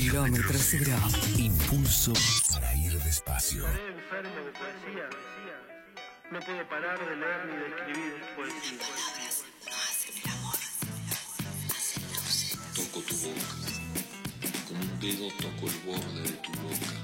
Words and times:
Kilómetro 0.00 0.58
cero. 0.58 0.96
Impulso 1.36 2.14
para 2.50 2.74
ir 2.74 2.98
despacio. 3.02 3.66
Estaré 3.68 3.88
enfermo 3.92 4.36
de 4.46 4.52
poesía. 4.52 5.06
No 6.32 6.40
puedo 6.40 6.68
parar 6.70 6.98
de 6.98 7.16
leer 7.16 7.40
ni 7.44 7.56
de 7.60 7.66
escribir 7.68 8.14
poesía. 8.34 8.78
Toco 12.74 13.00
tu 13.02 13.14
boca, 13.16 13.56
con 14.66 14.76
un 14.78 15.00
dedo 15.00 15.28
toco 15.36 15.68
el 15.68 15.78
borde 15.84 16.22
de 16.22 16.36
tu 16.44 16.52
boca. 16.62 16.94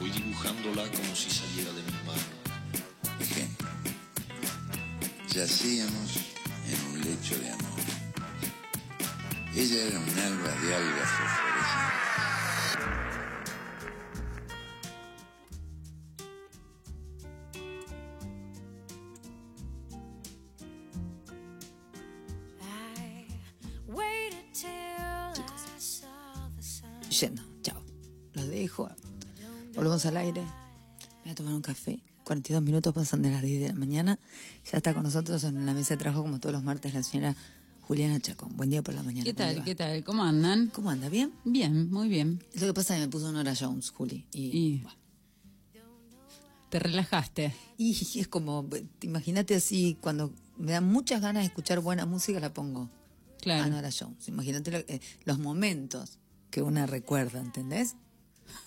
Voy 0.00 0.10
dibujándola 0.10 0.84
como 0.90 1.14
si 1.14 1.28
saliera 1.28 1.72
de 1.72 1.82
mi 1.82 1.92
mano. 2.06 2.28
Ejemplo. 3.20 3.68
Yacíamos 5.28 6.16
en 6.70 6.86
un 6.86 7.00
lecho 7.02 7.38
de 7.38 7.50
amor. 7.50 7.81
Ella 9.54 9.84
era 9.84 9.98
un 9.98 10.08
alba 10.18 10.48
de 10.62 10.74
algas 10.74 11.10
fosforescentes. 11.10 12.02
Yendo, 27.20 27.42
chao. 27.60 27.82
Los 28.32 28.48
dejo. 28.48 28.88
Volvemos 29.74 30.06
al 30.06 30.16
aire. 30.16 30.42
Voy 31.22 31.32
a 31.32 31.34
tomar 31.34 31.52
un 31.52 31.60
café. 31.60 32.02
42 32.24 32.62
minutos 32.62 32.94
pasan 32.94 33.20
de 33.20 33.30
las 33.30 33.42
10 33.42 33.60
de 33.60 33.68
la 33.68 33.74
mañana. 33.74 34.18
Ya 34.64 34.78
está 34.78 34.94
con 34.94 35.02
nosotros 35.02 35.44
en 35.44 35.66
la 35.66 35.74
mesa 35.74 35.92
de 35.94 35.98
trabajo, 35.98 36.22
como 36.22 36.40
todos 36.40 36.54
los 36.54 36.64
martes, 36.64 36.94
la 36.94 37.02
señora 37.02 37.36
Juliana 37.92 38.18
Chacón. 38.20 38.56
Buen 38.56 38.70
día 38.70 38.80
por 38.80 38.94
la 38.94 39.02
mañana. 39.02 39.22
¿Qué 39.24 39.34
¿cómo 39.34 39.48
le 39.50 39.54
tal? 39.56 39.64
¿Qué 39.66 39.74
tal? 39.74 40.02
¿Cómo 40.04 40.24
andan? 40.24 40.68
¿Cómo 40.68 40.88
anda? 40.88 41.10
¿Bien? 41.10 41.30
Bien, 41.44 41.90
muy 41.90 42.08
bien. 42.08 42.42
Lo 42.54 42.68
que 42.68 42.72
pasa 42.72 42.94
es 42.94 43.00
que 43.00 43.06
me 43.06 43.12
puso 43.12 43.30
Nora 43.30 43.54
Jones, 43.54 43.90
Juli. 43.90 44.24
Y, 44.32 44.40
Y- 44.58 44.78
bueno. 44.78 44.96
Te 46.70 46.78
relajaste. 46.78 47.54
Y 47.76 47.94
es 48.18 48.28
como, 48.28 48.66
imagínate 49.02 49.54
así, 49.56 49.98
cuando 50.00 50.32
me 50.56 50.72
dan 50.72 50.86
muchas 50.90 51.20
ganas 51.20 51.42
de 51.42 51.48
escuchar 51.48 51.80
buena 51.80 52.06
música, 52.06 52.40
la 52.40 52.54
pongo 52.54 52.88
Claro. 53.42 53.64
a 53.64 53.66
Nora 53.68 53.90
Jones. 53.92 54.26
Imagínate 54.26 54.70
lo- 54.70 54.78
eh, 54.78 55.02
los 55.26 55.38
momentos 55.38 56.18
que 56.50 56.62
una 56.62 56.86
recuerda, 56.86 57.40
¿entendés? 57.42 57.94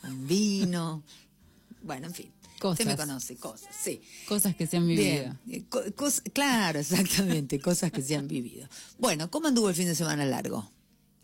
Un 0.03 0.27
vino. 0.27 1.01
bueno, 1.81 2.05
en 2.05 2.13
fin. 2.13 2.31
Usted 2.71 2.85
me 2.85 2.91
Cosas. 2.91 3.07
conoce, 3.07 3.35
cosas, 3.37 3.75
sí. 3.79 4.01
Cosas 4.27 4.55
que 4.55 4.67
se 4.67 4.77
han 4.77 4.87
vivido. 4.87 5.05
Bien, 5.13 5.39
eh, 5.49 5.65
cos- 5.69 6.21
claro, 6.33 6.79
exactamente, 6.79 7.59
cosas 7.59 7.91
que 7.91 8.01
se 8.01 8.15
han 8.15 8.27
vivido. 8.27 8.67
Bueno, 8.99 9.29
¿cómo 9.31 9.47
anduvo 9.47 9.69
el 9.69 9.75
fin 9.75 9.85
de 9.85 9.95
semana 9.95 10.25
largo? 10.25 10.69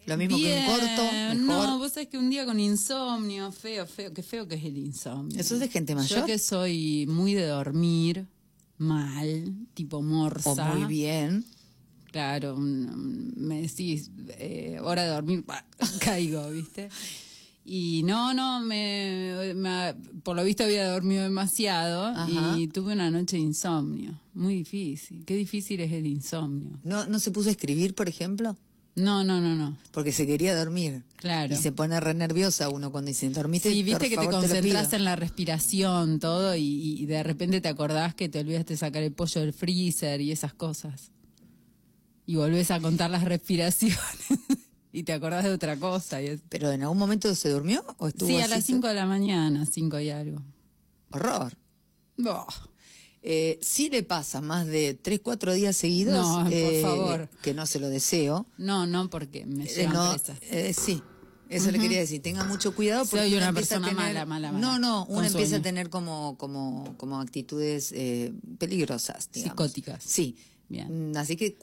Lo 0.07 0.17
mismo 0.17 0.37
que 0.37 0.57
un 0.57 0.65
corto, 0.65 1.03
mejor. 1.11 1.67
No, 1.67 1.77
vos 1.77 1.91
sabés 1.93 2.09
que 2.09 2.17
un 2.17 2.29
día 2.31 2.43
con 2.45 2.59
insomnio, 2.59 3.51
feo, 3.51 3.85
feo, 3.85 4.11
qué 4.13 4.23
feo 4.23 4.47
que 4.47 4.55
es 4.55 4.63
el 4.65 4.77
insomnio. 4.77 5.39
¿Eso 5.39 5.53
es 5.53 5.59
de 5.59 5.67
gente 5.67 5.93
mayor? 5.93 6.19
Yo 6.21 6.25
que 6.25 6.39
soy 6.39 7.05
muy 7.07 7.35
de 7.35 7.45
dormir 7.45 8.25
mal, 8.79 9.53
tipo 9.75 9.97
o 9.97 10.01
morsa. 10.01 10.73
muy 10.73 10.85
bien. 10.85 11.45
Claro, 12.11 12.55
un- 12.55 12.89
un- 12.89 13.33
me 13.37 13.61
decís, 13.61 14.09
eh, 14.39 14.79
hora 14.83 15.03
de 15.03 15.09
dormir, 15.09 15.45
¡pah! 15.45 15.63
caigo, 16.01 16.49
¿viste? 16.49 16.89
Y 17.63 18.01
no, 18.03 18.33
no, 18.33 18.59
me, 18.61 19.53
me- 19.55 19.93
por 20.23 20.35
lo 20.35 20.43
visto 20.43 20.63
había 20.63 20.89
dormido 20.91 21.23
demasiado 21.23 22.05
Ajá. 22.05 22.57
y 22.57 22.67
tuve 22.67 22.93
una 22.93 23.11
noche 23.11 23.37
de 23.37 23.43
insomnio. 23.43 24.19
Muy 24.33 24.55
difícil. 24.55 25.23
Qué 25.25 25.35
difícil 25.35 25.79
es 25.81 25.91
el 25.91 26.07
insomnio. 26.07 26.79
¿No, 26.83 27.05
¿No 27.05 27.19
se 27.19 27.29
puso 27.31 27.49
a 27.49 27.51
escribir, 27.51 27.93
por 27.93 28.09
ejemplo? 28.09 28.57
No, 28.95 29.23
no, 29.23 29.39
no, 29.39 29.55
no. 29.55 29.77
Porque 29.91 30.11
se 30.11 30.25
quería 30.27 30.55
dormir. 30.57 31.03
Claro. 31.17 31.53
Y 31.53 31.57
se 31.57 31.71
pone 31.71 31.97
re 31.99 32.13
nerviosa 32.13 32.67
uno 32.69 32.91
cuando 32.91 33.09
dice, 33.09 33.29
dormiste. 33.29 33.71
Sí, 33.71 33.83
viste 33.83 33.99
por 33.99 34.03
que 34.03 34.09
te 34.09 34.15
favor, 34.15 34.33
lo 34.33 34.39
concentras 34.41 34.87
pido". 34.87 34.97
en 34.97 35.05
la 35.05 35.15
respiración, 35.15 36.19
todo, 36.19 36.55
y, 36.55 36.63
y 36.99 37.05
de 37.05 37.23
repente 37.23 37.61
te 37.61 37.69
acordás 37.69 38.15
que 38.15 38.27
te 38.27 38.39
olvidaste 38.39 38.75
sacar 38.75 39.03
el 39.03 39.13
pollo 39.13 39.39
del 39.41 39.53
freezer 39.53 40.19
y 40.19 40.31
esas 40.31 40.53
cosas. 40.53 41.11
Y 42.25 42.35
volvés 42.35 42.69
a 42.71 42.79
contar 42.81 43.09
las 43.11 43.23
respiraciones 43.25 43.97
y 44.93 45.03
te 45.03 45.13
acordás 45.13 45.43
de 45.43 45.51
otra 45.51 45.77
cosa. 45.77 46.21
Y 46.21 46.27
es- 46.27 46.41
¿Pero 46.49 46.71
en 46.71 46.81
algún 46.83 46.97
momento 46.97 47.33
se 47.35 47.49
durmió 47.49 47.83
o 47.97 48.07
estuvo 48.07 48.29
Sí, 48.29 48.39
a 48.41 48.47
las 48.47 48.63
5 48.65 48.87
de 48.87 48.93
la 48.95 49.05
mañana, 49.05 49.65
5 49.65 49.99
y 49.99 50.09
algo. 50.09 50.41
Horror. 51.11 51.53
No, 52.17 52.45
Eh, 53.23 53.59
si 53.61 53.87
le 53.91 54.01
pasa 54.01 54.41
más 54.41 54.65
de 54.65 54.95
3, 54.95 55.19
4 55.23 55.53
días 55.53 55.75
seguidos, 55.77 56.15
No, 56.27 56.43
por 56.43 56.53
eh, 56.53 56.81
favor. 56.81 57.29
que 57.43 57.53
no 57.53 57.67
se 57.67 57.79
lo 57.79 57.87
deseo. 57.87 58.47
no, 58.57 58.87
no, 58.87 59.11
porque 59.11 59.45
me 59.45 59.65
Eh, 59.65 59.67
llevan 59.75 59.93
no, 59.93 60.09
presa. 60.11 60.35
eh, 60.41 60.73
sí, 60.73 61.03
eso 61.47 61.69
le 61.69 61.77
quería 61.77 61.99
decir. 61.99 62.19
Tenga 62.23 62.43
mucho 62.45 62.73
cuidado 62.73 63.05
porque 63.05 63.19
Soy 63.25 63.33
uno 63.33 63.37
una 63.43 63.49
a 63.49 63.53
persona 63.53 63.89
tener- 63.89 64.03
mala, 64.03 64.25
mala, 64.25 64.51
mala. 64.51 64.59
No, 64.65 64.79
no, 64.79 65.05
uno 65.05 65.23
empieza 65.27 65.57
a 65.57 65.61
tener 65.61 65.91
como, 65.91 66.35
como, 66.39 66.95
como 66.97 67.19
actitudes 67.21 67.91
eh, 67.95 68.33
peligrosas, 68.57 69.29
digamos. 69.31 69.51
Psicóticas. 69.51 70.03
Sí. 70.03 70.35
Bien. 70.71 71.11
Mm, 71.11 71.17
Así 71.17 71.35
que 71.35 71.55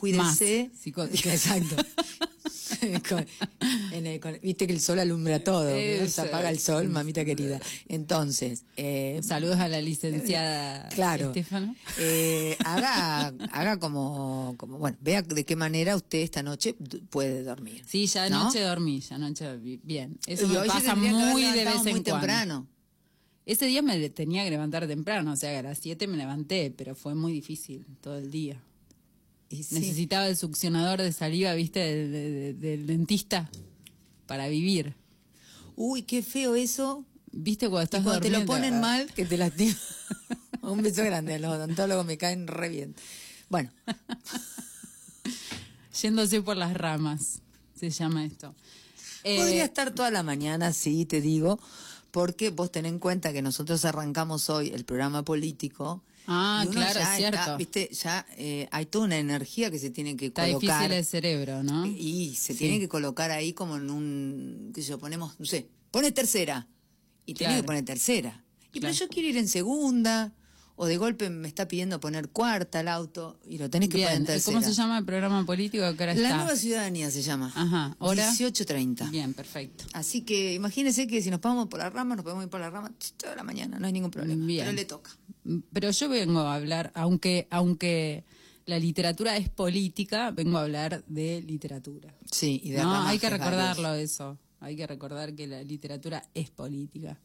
psicóticas. 0.79 1.35
Exacto. 1.35 1.77
Con- 3.09 3.27
en 3.93 4.07
el- 4.07 4.21
con- 4.21 4.39
Viste 4.43 4.67
que 4.67 4.73
el 4.73 4.81
sol 4.81 4.99
alumbra 4.99 5.43
todo. 5.43 5.65
¿no? 5.65 6.07
Se 6.07 6.21
apaga 6.21 6.51
el 6.51 6.59
sol, 6.59 6.89
mamita 6.89 7.25
querida. 7.25 7.59
Entonces, 7.89 8.65
eh, 8.77 9.21
Saludos 9.23 9.59
a 9.59 9.69
la 9.69 9.81
licenciada 9.81 10.89
Claro. 10.91 11.29
Estefano. 11.29 11.75
eh, 11.99 12.57
haga, 12.65 13.29
haga 13.53 13.79
como, 13.79 14.55
como, 14.59 14.79
bueno, 14.79 14.97
vea 15.01 15.23
de 15.23 15.45
qué 15.45 15.57
manera 15.57 15.97
usted 15.97 16.19
esta 16.19 16.43
noche 16.43 16.75
puede 17.11 17.43
dormir. 17.43 17.83
Sí, 17.87 18.07
ya 18.07 18.29
¿No? 18.29 18.43
anoche 18.43 18.61
dormí, 18.61 19.01
ya 19.01 19.17
anoche 19.17 19.45
dormí. 19.47 19.81
Bien, 19.83 20.19
eso 20.27 20.45
Y 20.45 20.49
me 20.49 20.67
pasa 20.67 20.95
muy 20.95 21.43
de 21.43 21.65
vez 21.65 21.75
en 21.75 21.81
muy 21.83 21.91
cuando. 21.93 22.03
temprano. 22.13 22.67
Ese 23.47 23.65
día 23.67 23.81
me 23.81 24.11
tenía 24.11 24.45
que 24.45 24.51
levantar 24.51 24.87
temprano, 24.87 25.33
o 25.33 25.37
sea, 25.37 25.59
a 25.59 25.63
las 25.63 25.79
7 25.79 26.07
me 26.07 26.19
levanté, 26.19 26.71
pero 26.77 26.95
fue 26.95 27.15
muy 27.15 27.33
difícil 27.33 27.87
todo 28.03 28.19
el 28.19 28.31
día. 28.31 28.61
Y 29.51 29.63
sí. 29.63 29.77
Necesitaba 29.77 30.29
el 30.29 30.37
succionador 30.37 31.01
de 31.01 31.13
saliva, 31.13 31.55
viste, 31.55 31.81
del, 31.81 32.13
del- 32.13 32.61
del 32.61 32.87
dentista 32.87 33.51
para 34.27 34.49
vivir. 34.49 34.95
Uy, 35.77 36.03
qué 36.03 36.23
feo 36.23 36.55
eso. 36.55 37.05
¿Viste 37.33 37.69
cuando 37.69 37.83
Y 37.83 37.85
estás 37.85 38.03
cuando 38.03 38.21
te 38.21 38.31
lo 38.31 38.45
ponen 38.47 38.81
mal, 38.81 39.11
que 39.15 39.25
te 39.25 39.37
lastima. 39.39 39.75
Un 40.63 40.83
beso 40.83 41.03
grande 41.05 41.35
a 41.35 41.39
los 41.39 41.53
odontólogos, 41.53 42.05
me 42.05 42.19
caen 42.19 42.47
re 42.47 42.69
bien. 42.69 42.95
Bueno, 43.49 43.71
Yéndose 46.03 46.43
por 46.43 46.57
las 46.57 46.75
ramas, 46.75 47.41
se 47.79 47.91
llama 47.91 48.25
esto. 48.25 48.55
Eh, 49.25 49.39
podría 49.39 49.65
estar 49.65 49.93
toda 49.93 50.11
la 50.11 50.23
mañana, 50.23 50.73
sí, 50.73 51.05
te 51.07 51.21
digo, 51.21 51.59
porque 52.11 52.51
vos 52.51 52.71
ten 52.71 52.87
en 52.87 52.99
cuenta 52.99 53.33
que 53.33 53.43
nosotros 53.43 53.85
arrancamos 53.85 54.49
hoy 54.49 54.69
el 54.69 54.85
programa 54.85 55.25
político. 55.25 56.03
Ah, 56.31 56.67
claro, 56.71 57.01
es 57.01 57.17
cierto. 57.17 57.39
está, 57.39 57.57
viste, 57.57 57.89
ya 57.93 58.27
eh, 58.37 58.69
hay 58.71 58.85
toda 58.87 59.07
una 59.07 59.17
energía 59.19 59.71
que 59.71 59.79
se 59.79 59.89
tiene 59.91 60.15
que 60.17 60.27
está 60.27 60.45
colocar. 60.47 60.79
difícil 60.83 60.93
el 60.99 61.05
cerebro, 61.07 61.63
¿no? 61.63 61.87
Y 61.87 62.35
se 62.37 62.53
Sí. 62.53 62.59
tiene 62.59 62.79
que 62.79 62.87
colocar 62.89 63.31
ahí 63.31 63.55
como 63.55 63.77
en 63.79 63.89
un, 63.91 64.71
qué 64.75 64.83
sé 64.83 64.89
yo, 64.91 64.99
ponemos, 64.99 65.41
no 65.41 65.47
sé, 65.47 65.69
pone 65.91 66.13
tercera. 66.13 66.69
Y 67.25 67.35
tiene 67.35 67.57
que 67.57 67.63
poner 67.63 67.85
tercera. 67.85 68.45
Y 68.73 68.81
Claro. 68.81 68.81
pero 68.81 68.93
yo 68.93 69.09
quiero 69.09 69.29
ir 69.31 69.37
en 69.39 69.49
segunda, 69.49 70.33
o 70.81 70.87
de 70.87 70.97
golpe 70.97 71.29
me 71.29 71.49
está 71.49 71.67
pidiendo 71.67 71.99
poner 72.01 72.29
cuarta 72.29 72.81
el 72.81 72.89
auto, 72.89 73.39
y 73.47 73.59
lo 73.59 73.69
tenés 73.69 73.89
que 73.89 73.97
poner 73.99 74.09
en 74.13 74.15
Bien, 74.19 74.27
tercera. 74.27 74.55
¿cómo 74.55 74.65
se 74.67 74.73
llama 74.73 74.97
el 74.99 75.05
programa 75.05 75.45
político 75.45 75.83
que 75.97 76.03
ahora 76.05 76.15
La 76.15 76.23
está? 76.29 76.37
nueva 76.37 76.57
ciudadanía 76.57 77.11
se 77.11 77.21
llama. 77.23 77.53
Ajá, 77.55 77.97
¿hora? 77.99 78.31
18.30. 78.33 79.11
Bien, 79.11 79.35
perfecto. 79.35 79.85
Así 79.93 80.23
que 80.23 80.55
imagínense 80.55 81.07
que 81.09 81.21
si 81.21 81.31
nos 81.31 81.41
vamos 81.41 81.67
por 81.69 81.81
la 81.81 81.91
rama, 81.91 82.15
nos 82.17 82.23
podemos 82.23 82.45
ir 82.45 82.51
por 82.51 82.61
la 82.61 82.71
rama 82.71 82.93
toda 83.17 83.35
la 83.37 83.43
mañana, 83.43 83.79
no 83.79 83.87
hay 83.87 83.93
ningún 83.93 84.11
problema. 84.13 84.47
Bien. 84.47 84.65
Pero 84.65 84.73
le 84.77 84.85
toca. 84.85 85.11
Pero 85.73 85.91
yo 85.91 86.09
vengo 86.09 86.41
a 86.41 86.55
hablar, 86.55 86.93
aunque, 86.95 87.49
aunque 87.51 88.25
la 88.67 88.79
literatura 88.79 89.37
es 89.37 89.49
política, 89.49 90.31
vengo 90.31 90.59
a 90.59 90.63
hablar 90.63 91.03
de 91.09 91.43
literatura. 91.43 92.15
Sí, 92.31 92.61
y 92.63 92.71
de 92.71 92.83
No, 92.83 93.03
hay 93.03 93.19
que 93.19 93.31
recordarlo 93.31 93.89
varios. 93.89 94.11
eso. 94.13 94.39
Hay 94.61 94.77
que 94.77 94.87
recordar 94.87 95.35
que 95.35 95.47
la 95.47 95.63
literatura 95.63 96.23
es 96.35 96.51
política. 96.51 97.19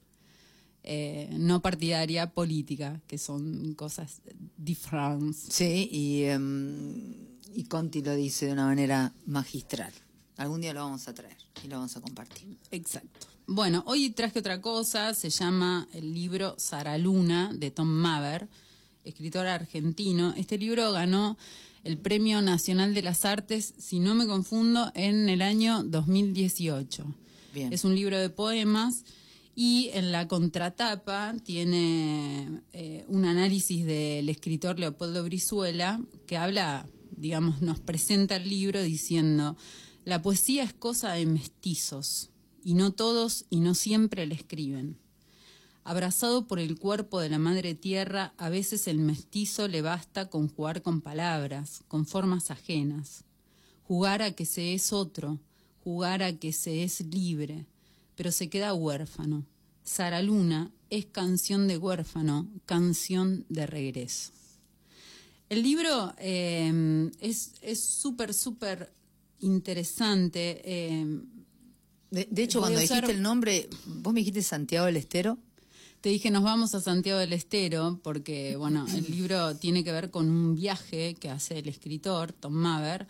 Eh, 0.85 1.29
no 1.31 1.61
partidaria, 1.61 2.31
política, 2.31 3.01
que 3.07 3.17
son 3.17 3.73
cosas 3.73 4.21
diferentes. 4.57 5.45
Sí, 5.49 5.87
y, 5.89 6.23
em, 6.23 7.23
y 7.55 7.63
Conti 7.65 8.01
lo 8.01 8.13
dice 8.15 8.47
de 8.47 8.51
una 8.51 8.65
manera 8.65 9.13
magistral. 9.25 9.93
Algún 10.35 10.59
día 10.59 10.73
lo 10.73 10.81
vamos 10.81 11.07
a 11.07 11.13
traer 11.13 11.37
y 11.63 11.67
lo 11.67 11.77
vamos 11.77 11.95
a 11.95 12.01
compartir. 12.01 12.57
Exacto. 12.71 13.27
Bueno, 13.47 13.83
hoy 13.87 14.09
traje 14.09 14.39
otra 14.39 14.59
cosa, 14.59 15.13
se 15.13 15.29
llama 15.29 15.87
el 15.93 16.13
libro 16.13 16.55
Sara 16.57 16.97
Luna 16.97 17.51
de 17.53 17.71
Tom 17.71 17.87
Maver, 17.87 18.49
escritor 19.05 19.47
argentino. 19.47 20.33
Este 20.35 20.57
libro 20.57 20.91
ganó 20.91 21.37
el 21.83 21.97
Premio 21.97 22.41
Nacional 22.41 22.93
de 22.93 23.03
las 23.03 23.23
Artes, 23.23 23.73
si 23.77 23.99
no 23.99 24.15
me 24.15 24.27
confundo, 24.27 24.91
en 24.95 25.29
el 25.29 25.41
año 25.41 25.83
2018. 25.83 27.05
Bien. 27.53 27.71
Es 27.71 27.85
un 27.85 27.95
libro 27.95 28.17
de 28.17 28.29
poemas 28.29 29.03
y 29.55 29.91
en 29.93 30.11
la 30.11 30.27
contratapa 30.27 31.35
tiene 31.43 32.61
eh, 32.73 33.05
un 33.07 33.25
análisis 33.25 33.85
del 33.85 34.29
escritor 34.29 34.79
Leopoldo 34.79 35.23
Brizuela 35.23 36.01
que 36.25 36.37
habla, 36.37 36.87
digamos, 37.11 37.61
nos 37.61 37.79
presenta 37.79 38.37
el 38.37 38.49
libro 38.49 38.81
diciendo 38.81 39.55
La 40.05 40.21
poesía 40.21 40.63
es 40.63 40.73
cosa 40.73 41.13
de 41.13 41.27
mestizos, 41.27 42.31
y 42.63 42.73
no 42.73 42.91
todos 42.93 43.45
y 43.49 43.59
no 43.59 43.75
siempre 43.75 44.25
la 44.25 44.33
escriben. 44.33 44.97
Abrazado 45.83 46.47
por 46.47 46.59
el 46.59 46.79
cuerpo 46.79 47.19
de 47.19 47.29
la 47.29 47.39
madre 47.39 47.75
tierra, 47.75 48.33
a 48.37 48.49
veces 48.49 48.87
el 48.87 48.99
mestizo 48.99 49.67
le 49.67 49.81
basta 49.81 50.29
con 50.29 50.47
jugar 50.47 50.81
con 50.81 51.01
palabras, 51.01 51.83
con 51.89 52.05
formas 52.05 52.51
ajenas. 52.51 53.25
Jugar 53.83 54.21
a 54.21 54.31
que 54.31 54.45
se 54.45 54.73
es 54.73 54.93
otro, 54.93 55.39
jugar 55.83 56.23
a 56.23 56.39
que 56.39 56.53
se 56.53 56.83
es 56.83 57.01
libre, 57.01 57.65
pero 58.15 58.31
se 58.31 58.49
queda 58.49 58.73
huérfano. 58.73 59.45
Sara 59.83 60.21
Luna 60.21 60.71
es 60.89 61.05
canción 61.05 61.67
de 61.67 61.77
huérfano, 61.77 62.47
canción 62.65 63.45
de 63.49 63.65
regreso. 63.67 64.31
El 65.49 65.61
libro 65.63 66.13
eh, 66.17 67.11
es 67.19 67.51
es 67.61 67.79
súper, 67.83 68.33
súper 68.33 68.93
interesante. 69.41 70.61
eh, 70.63 71.05
De, 72.11 72.27
de 72.29 72.43
hecho, 72.43 72.59
cuando 72.59 72.79
usar- 72.79 73.01
dijiste 73.01 73.11
el 73.11 73.21
nombre, 73.21 73.69
vos 73.85 74.13
me 74.13 74.19
dijiste 74.21 74.41
Santiago 74.41 74.85
del 74.85 74.97
Estero. 74.97 75.37
Te 76.01 76.09
dije, 76.09 76.29
nos 76.31 76.43
vamos 76.43 76.75
a 76.75 76.81
Santiago 76.81 77.19
del 77.19 77.31
Estero, 77.33 77.99
porque, 78.03 78.55
bueno, 78.57 78.85
el 78.93 79.09
libro 79.09 79.55
tiene 79.55 79.83
que 79.85 79.91
ver 79.91 80.11
con 80.11 80.29
un 80.29 80.53
viaje 80.55 81.15
que 81.15 81.29
hace 81.29 81.59
el 81.59 81.69
escritor, 81.69 82.33
Tom 82.33 82.53
Maver, 82.53 83.07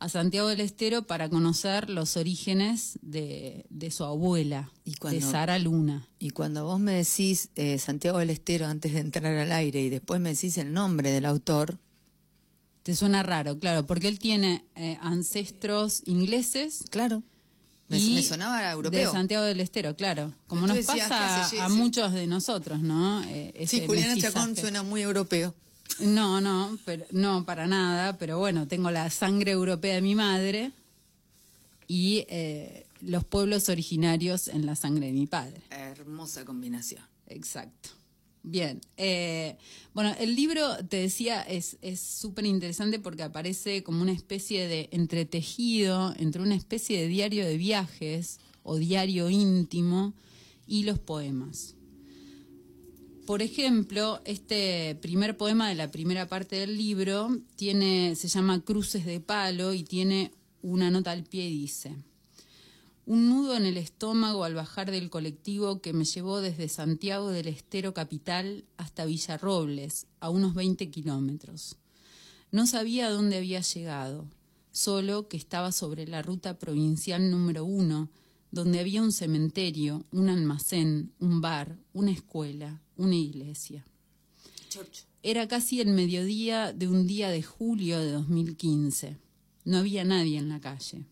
a 0.00 0.08
Santiago 0.08 0.48
del 0.48 0.60
Estero 0.60 1.02
para 1.02 1.28
conocer 1.28 1.90
los 1.90 2.16
orígenes 2.16 2.98
de, 3.02 3.66
de 3.68 3.90
su 3.90 4.02
abuela, 4.04 4.72
Y 4.84 4.94
de 4.98 5.20
Sara 5.20 5.58
Luna. 5.58 6.08
Y 6.18 6.30
cuando 6.30 6.64
vos 6.64 6.80
me 6.80 6.92
decís 6.92 7.50
eh, 7.54 7.78
Santiago 7.78 8.18
del 8.18 8.30
Estero 8.30 8.66
antes 8.66 8.94
de 8.94 9.00
entrar 9.00 9.26
al 9.36 9.52
aire 9.52 9.82
y 9.82 9.90
después 9.90 10.18
me 10.20 10.30
decís 10.30 10.56
el 10.56 10.72
nombre 10.72 11.10
del 11.10 11.26
autor, 11.26 11.78
Te 12.82 12.96
suena 12.96 13.22
raro, 13.22 13.58
claro, 13.58 13.86
porque 13.86 14.08
él 14.08 14.18
tiene 14.18 14.64
eh, 14.74 14.96
ancestros 15.02 16.02
ingleses 16.06 16.84
claro, 16.88 17.22
me, 17.88 17.98
y 17.98 18.14
me 18.14 18.22
sonaba 18.22 18.70
europeo. 18.72 19.06
de 19.08 19.12
Santiago 19.12 19.44
del 19.44 19.60
Estero, 19.60 19.94
claro. 19.96 20.32
Como 20.46 20.66
nos 20.66 20.78
pasa 20.86 21.46
a 21.62 21.68
muchos 21.68 22.14
de 22.14 22.26
nosotros, 22.26 22.80
¿no? 22.80 23.22
Eh, 23.24 23.66
Sí, 23.68 23.84
Juliana 23.86 24.14
mestizaje. 24.14 24.32
Chacón 24.34 24.56
suena 24.56 24.82
muy 24.82 25.02
europeo. 25.02 25.54
No, 25.98 26.40
no, 26.40 26.78
pero, 26.84 27.04
no, 27.10 27.44
para 27.44 27.66
nada, 27.66 28.16
pero 28.16 28.38
bueno, 28.38 28.66
tengo 28.66 28.90
la 28.90 29.10
sangre 29.10 29.52
europea 29.52 29.96
de 29.96 30.00
mi 30.00 30.14
madre 30.14 30.72
y 31.86 32.24
eh, 32.28 32.86
los 33.00 33.24
pueblos 33.24 33.68
originarios 33.68 34.48
en 34.48 34.64
la 34.64 34.76
sangre 34.76 35.06
de 35.06 35.12
mi 35.12 35.26
padre. 35.26 35.60
Hermosa 35.70 36.44
combinación. 36.44 37.02
Exacto. 37.26 37.90
Bien. 38.42 38.80
eh, 38.96 39.58
bueno, 39.92 40.14
el 40.18 40.34
libro, 40.34 40.64
te 40.86 40.96
decía, 40.96 41.42
es 41.42 41.76
es 41.82 42.00
súper 42.00 42.46
interesante 42.46 42.98
porque 42.98 43.22
aparece 43.22 43.82
como 43.82 44.00
una 44.00 44.12
especie 44.12 44.66
de 44.66 44.88
entretejido 44.92 46.14
entre 46.16 46.40
una 46.40 46.54
especie 46.54 46.98
de 47.02 47.08
diario 47.08 47.44
de 47.44 47.58
viajes 47.58 48.38
o 48.62 48.76
diario 48.76 49.28
íntimo 49.28 50.14
y 50.66 50.84
los 50.84 50.98
poemas. 50.98 51.74
Por 53.30 53.42
ejemplo, 53.42 54.20
este 54.24 54.96
primer 55.00 55.36
poema 55.36 55.68
de 55.68 55.76
la 55.76 55.92
primera 55.92 56.26
parte 56.26 56.56
del 56.56 56.76
libro 56.76 57.30
tiene, 57.54 58.16
se 58.16 58.26
llama 58.26 58.64
Cruces 58.64 59.06
de 59.06 59.20
Palo 59.20 59.72
y 59.72 59.84
tiene 59.84 60.32
una 60.62 60.90
nota 60.90 61.12
al 61.12 61.22
pie 61.22 61.48
y 61.48 61.60
dice, 61.60 61.94
un 63.06 63.28
nudo 63.28 63.56
en 63.56 63.66
el 63.66 63.76
estómago 63.76 64.42
al 64.42 64.56
bajar 64.56 64.90
del 64.90 65.10
colectivo 65.10 65.80
que 65.80 65.92
me 65.92 66.06
llevó 66.06 66.40
desde 66.40 66.68
Santiago 66.68 67.30
del 67.30 67.46
Estero 67.46 67.94
Capital 67.94 68.64
hasta 68.76 69.04
Villarrobles, 69.04 70.08
a 70.18 70.28
unos 70.28 70.54
20 70.54 70.90
kilómetros. 70.90 71.76
No 72.50 72.66
sabía 72.66 73.10
dónde 73.10 73.36
había 73.36 73.60
llegado, 73.60 74.26
solo 74.72 75.28
que 75.28 75.36
estaba 75.36 75.70
sobre 75.70 76.08
la 76.08 76.22
ruta 76.22 76.58
provincial 76.58 77.30
número 77.30 77.64
uno, 77.64 78.10
donde 78.50 78.80
había 78.80 79.02
un 79.02 79.12
cementerio, 79.12 80.04
un 80.10 80.28
almacén, 80.28 81.12
un 81.20 81.40
bar, 81.40 81.78
una 81.92 82.10
escuela, 82.10 82.82
una 83.00 83.16
iglesia. 83.16 83.84
Era 85.22 85.48
casi 85.48 85.80
el 85.80 85.88
mediodía 85.88 86.72
de 86.72 86.86
un 86.86 87.06
día 87.06 87.30
de 87.30 87.42
julio 87.42 87.98
de 87.98 88.12
2015. 88.12 89.16
No 89.64 89.78
había 89.78 90.04
nadie 90.04 90.38
en 90.38 90.48
la 90.48 90.60
calle. 90.60 91.06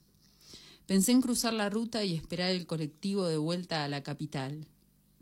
Pensé 0.86 1.12
en 1.12 1.20
cruzar 1.20 1.52
la 1.52 1.68
ruta 1.68 2.04
y 2.04 2.14
esperar 2.14 2.50
el 2.50 2.66
colectivo 2.66 3.26
de 3.26 3.36
vuelta 3.36 3.84
a 3.84 3.88
la 3.88 4.02
capital, 4.02 4.66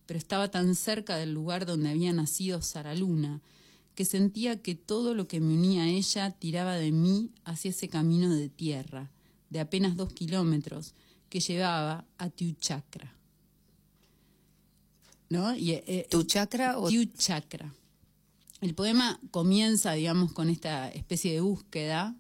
pero 0.07 0.19
estaba 0.19 0.51
tan 0.51 0.75
cerca 0.75 1.17
del 1.17 1.33
lugar 1.33 1.67
donde 1.67 1.91
había 1.91 2.13
nacido 2.13 2.61
Sara 2.63 2.95
Luna 2.95 3.41
que 3.97 4.05
sentía 4.05 4.61
que 4.61 4.75
todo 4.75 5.15
lo 5.15 5.27
que 5.27 5.41
me 5.41 5.55
unía 5.55 5.85
a 5.85 5.89
ella 5.89 6.31
tiraba 6.31 6.75
de 6.77 6.93
mí 6.93 7.31
hacia 7.45 7.71
ese 7.71 7.89
camino 7.89 8.33
de 8.33 8.51
tierra, 8.51 9.11
de 9.49 9.59
apenas 9.59 9.97
dos 9.97 10.13
kilómetros, 10.13 10.95
que 11.31 11.41
llevaba 11.41 12.05
a 12.19 12.29
Tiuchakra. 12.29 13.16
¿No? 15.29 15.55
Y, 15.55 15.73
eh, 15.73 16.07
¿Tu 16.11 16.23
chakra 16.25 16.79
o 16.79 16.89
Tiu 16.89 17.05
Chakra. 17.17 17.73
El 18.61 18.75
poema 18.75 19.21
comienza, 19.31 19.93
digamos, 19.93 20.33
con 20.33 20.49
esta 20.49 20.89
especie 20.91 21.33
de 21.33 21.41
búsqueda 21.41 22.15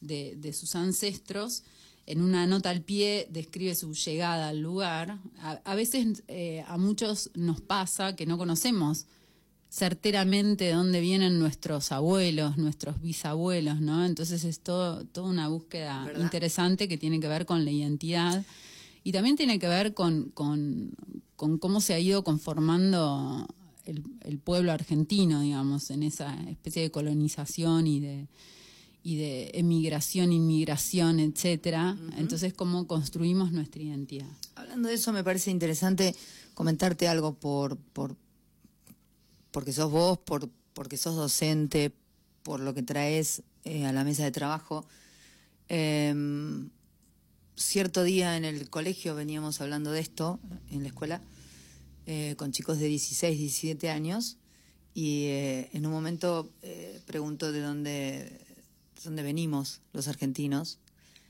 de, 0.00 0.34
de 0.36 0.52
sus 0.52 0.74
ancestros. 0.74 1.62
En 2.06 2.20
una 2.22 2.46
nota 2.46 2.70
al 2.70 2.82
pie 2.82 3.28
describe 3.30 3.74
su 3.74 3.94
llegada 3.94 4.48
al 4.48 4.60
lugar. 4.60 5.18
A, 5.38 5.60
a 5.64 5.74
veces 5.74 6.22
eh, 6.28 6.64
a 6.66 6.76
muchos 6.76 7.30
nos 7.34 7.60
pasa 7.60 8.16
que 8.16 8.26
no 8.26 8.36
conocemos 8.36 9.06
certeramente 9.70 10.64
de 10.64 10.72
dónde 10.72 11.00
vienen 11.00 11.38
nuestros 11.38 11.92
abuelos, 11.92 12.58
nuestros 12.58 13.00
bisabuelos, 13.00 13.80
¿no? 13.80 14.04
Entonces 14.04 14.42
es 14.42 14.60
todo, 14.60 15.04
toda 15.06 15.30
una 15.30 15.48
búsqueda 15.48 16.04
¿Verdad? 16.06 16.22
interesante 16.22 16.88
que 16.88 16.98
tiene 16.98 17.20
que 17.20 17.28
ver 17.28 17.46
con 17.46 17.64
la 17.64 17.70
identidad 17.70 18.44
y 19.04 19.12
también 19.12 19.36
tiene 19.36 19.60
que 19.60 19.68
ver 19.68 19.94
con, 19.94 20.30
con, 20.34 20.92
con 21.40 21.56
cómo 21.56 21.80
se 21.80 21.94
ha 21.94 21.98
ido 21.98 22.22
conformando 22.22 23.48
el, 23.86 24.04
el 24.20 24.38
pueblo 24.38 24.72
argentino, 24.72 25.40
digamos, 25.40 25.88
en 25.90 26.02
esa 26.02 26.34
especie 26.50 26.82
de 26.82 26.90
colonización 26.90 27.86
y 27.86 27.98
de 27.98 28.28
y 29.02 29.16
de 29.16 29.52
emigración, 29.54 30.30
inmigración, 30.30 31.18
etcétera. 31.18 31.96
Entonces, 32.18 32.52
cómo 32.52 32.86
construimos 32.86 33.50
nuestra 33.50 33.80
identidad. 33.80 34.28
Hablando 34.54 34.90
de 34.90 34.96
eso, 34.96 35.14
me 35.14 35.24
parece 35.24 35.50
interesante 35.50 36.14
comentarte 36.52 37.08
algo 37.08 37.32
por, 37.32 37.78
por 37.78 38.14
porque 39.50 39.72
sos 39.72 39.90
vos, 39.90 40.18
por, 40.18 40.50
porque 40.74 40.98
sos 40.98 41.16
docente, 41.16 41.94
por 42.42 42.60
lo 42.60 42.74
que 42.74 42.82
traes 42.82 43.42
eh, 43.64 43.86
a 43.86 43.92
la 43.94 44.04
mesa 44.04 44.24
de 44.24 44.32
trabajo. 44.32 44.84
Em, 45.68 46.68
cierto 47.60 48.02
día 48.02 48.36
en 48.36 48.44
el 48.44 48.68
colegio 48.70 49.14
veníamos 49.14 49.60
hablando 49.60 49.92
de 49.92 50.00
esto, 50.00 50.40
en 50.70 50.82
la 50.82 50.88
escuela, 50.88 51.20
eh, 52.06 52.34
con 52.36 52.52
chicos 52.52 52.78
de 52.78 52.86
16, 52.86 53.38
17 53.38 53.90
años, 53.90 54.38
y 54.94 55.26
eh, 55.26 55.70
en 55.72 55.86
un 55.86 55.92
momento 55.92 56.50
eh, 56.62 57.00
pregunto 57.06 57.52
de 57.52 57.60
dónde, 57.60 57.90
de 57.90 59.02
dónde 59.04 59.22
venimos 59.22 59.82
los 59.92 60.08
argentinos. 60.08 60.78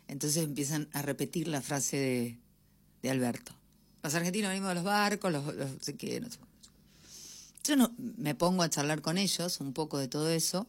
Entonces 0.09 0.43
empiezan 0.45 0.89
a 0.93 1.03
repetir 1.03 1.49
la 1.49 1.61
frase 1.61 2.39
de, 3.03 3.11
Alberto. 3.11 3.53
Los 4.03 4.15
argentinos 4.15 4.51
venimos 4.51 4.71
de 4.71 4.75
los 4.77 4.85
barcos, 4.85 5.33
los, 5.33 5.55
los 5.55 5.79
qué. 5.99 6.23
Yo 7.65 7.77
no, 7.77 7.93
me 7.99 8.35
pongo 8.35 8.63
a 8.63 8.71
charlar 8.71 9.03
con 9.03 9.19
ellos 9.19 9.61
un 9.61 9.73
poco 9.73 9.99
de 9.99 10.09
todo 10.09 10.31
eso 10.31 10.67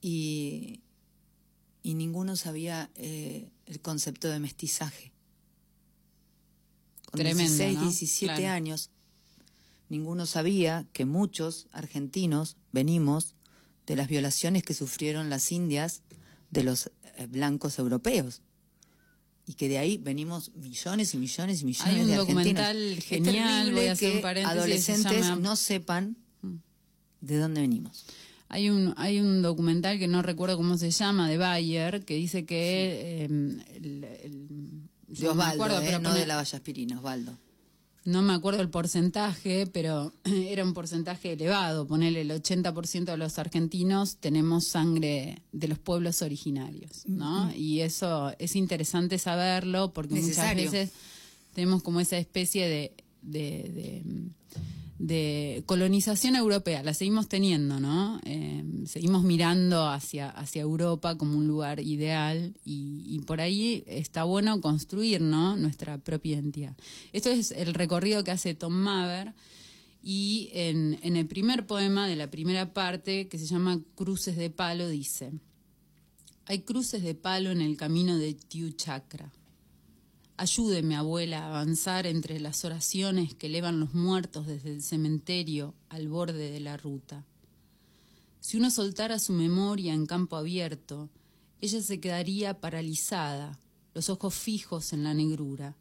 y, 0.00 0.80
y 1.84 1.94
ninguno 1.94 2.34
sabía 2.34 2.90
eh, 2.96 3.48
el 3.66 3.80
concepto 3.80 4.28
de 4.28 4.40
mestizaje. 4.40 5.12
Con 7.10 7.20
Tremendo, 7.20 7.42
16, 7.52 7.74
¿no? 7.76 7.82
17 7.82 8.34
Claro. 8.34 8.52
años, 8.54 8.90
ninguno 9.88 10.26
sabía 10.26 10.86
que 10.92 11.04
muchos 11.04 11.68
argentinos 11.72 12.56
venimos 12.72 13.34
de 13.86 13.96
las 13.96 14.08
violaciones 14.08 14.62
que 14.64 14.74
sufrieron 14.74 15.28
las 15.30 15.52
indias 15.52 16.02
de 16.50 16.64
los 16.64 16.90
eh, 17.16 17.26
blancos 17.28 17.78
europeos. 17.78 18.40
Y 19.46 19.54
que 19.54 19.68
de 19.68 19.76
ahí 19.76 19.98
venimos 19.98 20.52
millones 20.54 21.12
y 21.12 21.18
millones 21.18 21.60
y 21.60 21.64
millones 21.66 21.94
Hay 21.94 22.00
un 22.00 22.06
de 22.08 22.16
documental 22.16 22.98
genial, 23.02 23.72
voy 23.74 23.86
a 23.88 23.92
hacer 23.92 24.10
que 24.10 24.16
un 24.16 24.22
paréntesis, 24.22 24.54
se 24.54 24.58
adolescentes 24.58 25.20
llama- 25.26 25.36
Mm. 25.36 25.42
no 25.42 25.56
sepan 25.56 26.16
de 27.20 27.36
dónde 27.36 27.60
venimos. 27.60 28.06
Hay 28.48 28.70
un, 28.70 28.94
hay 28.96 29.20
un 29.20 29.42
documental 29.42 29.98
que 29.98 30.06
no 30.06 30.22
recuerdo 30.22 30.56
cómo 30.56 30.76
se 30.78 30.90
llama, 30.90 31.28
de 31.28 31.38
Bayer, 31.38 32.04
que 32.04 32.14
dice 32.14 32.44
que... 32.44 33.24
eh, 33.24 33.24
el- 33.24 34.04
el- 34.22 34.48
De 35.08 35.14
yo 35.20 35.28
no 35.28 35.34
me 35.36 35.42
Osvaldo, 35.42 35.64
acuerdo, 35.64 35.82
eh, 35.82 35.86
pero 35.86 35.98
no 36.00 36.08
pone- 36.10 36.20
de 36.20 36.26
la 36.26 36.36
Valla 36.36 36.56
Aspirina, 36.56 36.98
Osvaldo. 36.98 37.38
No 38.04 38.20
me 38.20 38.34
acuerdo 38.34 38.60
el 38.60 38.68
porcentaje, 38.68 39.66
pero 39.66 40.12
era 40.24 40.62
un 40.62 40.74
porcentaje 40.74 41.32
elevado. 41.32 41.86
Ponerle 41.86 42.20
el 42.20 42.30
80% 42.30 43.04
de 43.04 43.16
los 43.16 43.38
argentinos 43.38 44.18
tenemos 44.18 44.66
sangre 44.66 45.40
de 45.52 45.68
los 45.68 45.78
pueblos 45.78 46.20
originarios, 46.20 47.06
¿no? 47.06 47.50
Y 47.56 47.80
eso 47.80 48.34
es 48.38 48.56
interesante 48.56 49.18
saberlo 49.18 49.92
porque 49.94 50.14
Necesario. 50.16 50.64
muchas 50.64 50.72
veces 50.72 50.92
tenemos 51.54 51.82
como 51.82 51.98
esa 52.00 52.18
especie 52.18 52.68
de, 52.68 52.92
de, 53.22 53.40
de, 53.72 54.02
de 54.98 55.62
colonización 55.66 56.36
europea. 56.36 56.82
La 56.82 56.94
seguimos 56.94 57.28
teniendo, 57.28 57.80
¿no? 57.80 58.20
Eh, 58.24 58.64
seguimos 58.86 59.24
mirando 59.24 59.88
hacia, 59.88 60.30
hacia 60.30 60.62
Europa 60.62 61.16
como 61.16 61.36
un 61.36 61.46
lugar 61.46 61.80
ideal 61.80 62.54
y, 62.64 63.02
y 63.06 63.20
por 63.20 63.40
ahí 63.40 63.84
está 63.86 64.24
bueno 64.24 64.60
construir, 64.60 65.20
¿no? 65.20 65.56
Nuestra 65.56 65.98
propia 65.98 66.34
identidad. 66.34 66.76
Esto 67.12 67.30
es 67.30 67.50
el 67.50 67.74
recorrido 67.74 68.22
que 68.24 68.30
hace 68.30 68.54
Tom 68.54 68.72
Maver 68.72 69.34
y 70.02 70.50
en, 70.52 70.98
en 71.02 71.16
el 71.16 71.26
primer 71.26 71.66
poema 71.66 72.06
de 72.06 72.16
la 72.16 72.30
primera 72.30 72.72
parte, 72.72 73.26
que 73.28 73.38
se 73.38 73.46
llama 73.46 73.80
Cruces 73.94 74.36
de 74.36 74.50
Palo, 74.50 74.88
dice, 74.88 75.32
hay 76.46 76.60
cruces 76.60 77.02
de 77.02 77.14
palo 77.14 77.50
en 77.50 77.62
el 77.62 77.76
camino 77.76 78.18
de 78.18 78.34
Tiu 78.34 78.70
Chakra. 78.72 79.32
Ayúdeme, 80.36 80.96
abuela, 80.96 81.44
a 81.44 81.46
avanzar 81.48 82.06
entre 82.06 82.40
las 82.40 82.64
oraciones 82.64 83.34
que 83.34 83.46
elevan 83.46 83.78
los 83.78 83.94
muertos 83.94 84.48
desde 84.48 84.72
el 84.72 84.82
cementerio 84.82 85.74
al 85.88 86.08
borde 86.08 86.50
de 86.50 86.58
la 86.58 86.76
ruta. 86.76 87.24
Si 88.40 88.56
uno 88.56 88.70
soltara 88.70 89.20
su 89.20 89.32
memoria 89.32 89.94
en 89.94 90.06
campo 90.06 90.36
abierto, 90.36 91.08
ella 91.60 91.80
se 91.80 92.00
quedaría 92.00 92.60
paralizada, 92.60 93.60
los 93.94 94.10
ojos 94.10 94.34
fijos 94.34 94.92
en 94.92 95.04
la 95.04 95.14
negrura. 95.14 95.76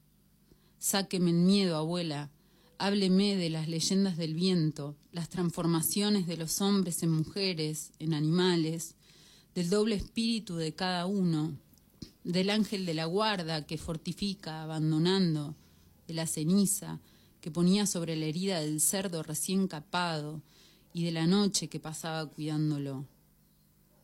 Sáqueme 0.78 1.32
el 1.32 1.38
miedo, 1.38 1.76
abuela, 1.76 2.30
hábleme 2.78 3.36
de 3.36 3.50
las 3.50 3.68
leyendas 3.68 4.18
del 4.18 4.36
viento, 4.36 4.96
las 5.12 5.30
transformaciones 5.30 6.28
de 6.28 6.38
los 6.38 6.62
hombres 6.62 7.02
en 7.02 7.10
mujeres, 7.10 7.92
en 7.98 8.14
animales, 8.14 8.96
del 9.56 9.72
doble 9.72 9.96
espíritu 9.96 10.56
de 10.58 10.74
cada 10.74 11.08
uno, 11.08 11.58
del 12.24 12.50
ángel 12.50 12.86
de 12.86 12.94
la 12.94 13.06
guarda 13.06 13.66
que 13.66 13.78
fortifica 13.78 14.64
abandonando, 14.64 15.56
de 16.08 16.14
la 16.14 16.28
ceniza 16.28 17.00
que 17.42 17.52
ponía 17.52 17.86
sobre 17.86 18.16
la 18.16 18.26
herida 18.26 18.62
del 18.62 18.80
cerdo 18.80 19.24
recién 19.24 19.68
capado 19.68 20.42
y 20.94 21.04
de 21.04 21.12
la 21.12 21.28
noche 21.28 21.68
que 21.68 21.80
pasaba 21.80 22.26
cuidándolo. 22.26 23.06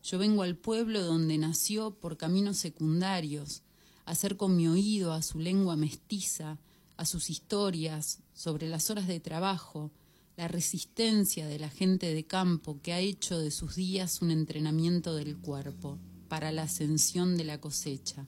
Yo 0.04 0.18
vengo 0.18 0.44
al 0.44 0.58
pueblo 0.58 1.02
donde 1.04 1.38
nació 1.38 1.92
por 1.92 2.18
caminos 2.18 2.58
secundarios, 2.58 3.62
a 4.06 4.12
hacer 4.12 4.36
con 4.36 4.58
mi 4.58 4.68
oído 4.68 5.14
a 5.14 5.22
su 5.22 5.40
lengua 5.40 5.78
mestiza, 5.78 6.58
a 6.98 7.06
sus 7.06 7.30
historias 7.30 8.20
sobre 8.34 8.68
las 8.68 8.90
horas 8.90 9.08
de 9.08 9.20
trabajo, 9.20 9.92
la 10.36 10.48
resistencia 10.48 11.48
de 11.48 11.60
la 11.60 11.70
gente 11.70 12.14
de 12.14 12.26
campo 12.26 12.80
que 12.82 12.92
ha 12.92 13.00
hecho 13.00 13.40
de 13.40 13.52
sus 13.52 13.76
días 13.76 14.22
un 14.22 14.32
entrenamiento 14.32 15.16
del 15.16 15.38
cuerpo 15.38 16.00
para 16.30 16.54
la 16.54 16.64
ascensión 16.64 17.36
de 17.36 17.44
la 17.44 17.60
cosecha. 17.60 18.26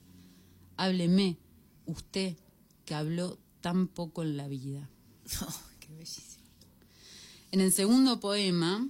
Hábleme, 0.76 1.38
usted 1.86 2.36
que 2.84 2.94
habló 2.94 3.38
tan 3.60 3.88
poco 3.88 4.22
en 4.22 4.36
la 4.36 4.48
vida. 4.48 4.90
qué 5.80 5.94
bellísimo. 5.94 6.44
En 7.52 7.60
el 7.60 7.72
segundo 7.72 8.20
poema, 8.20 8.86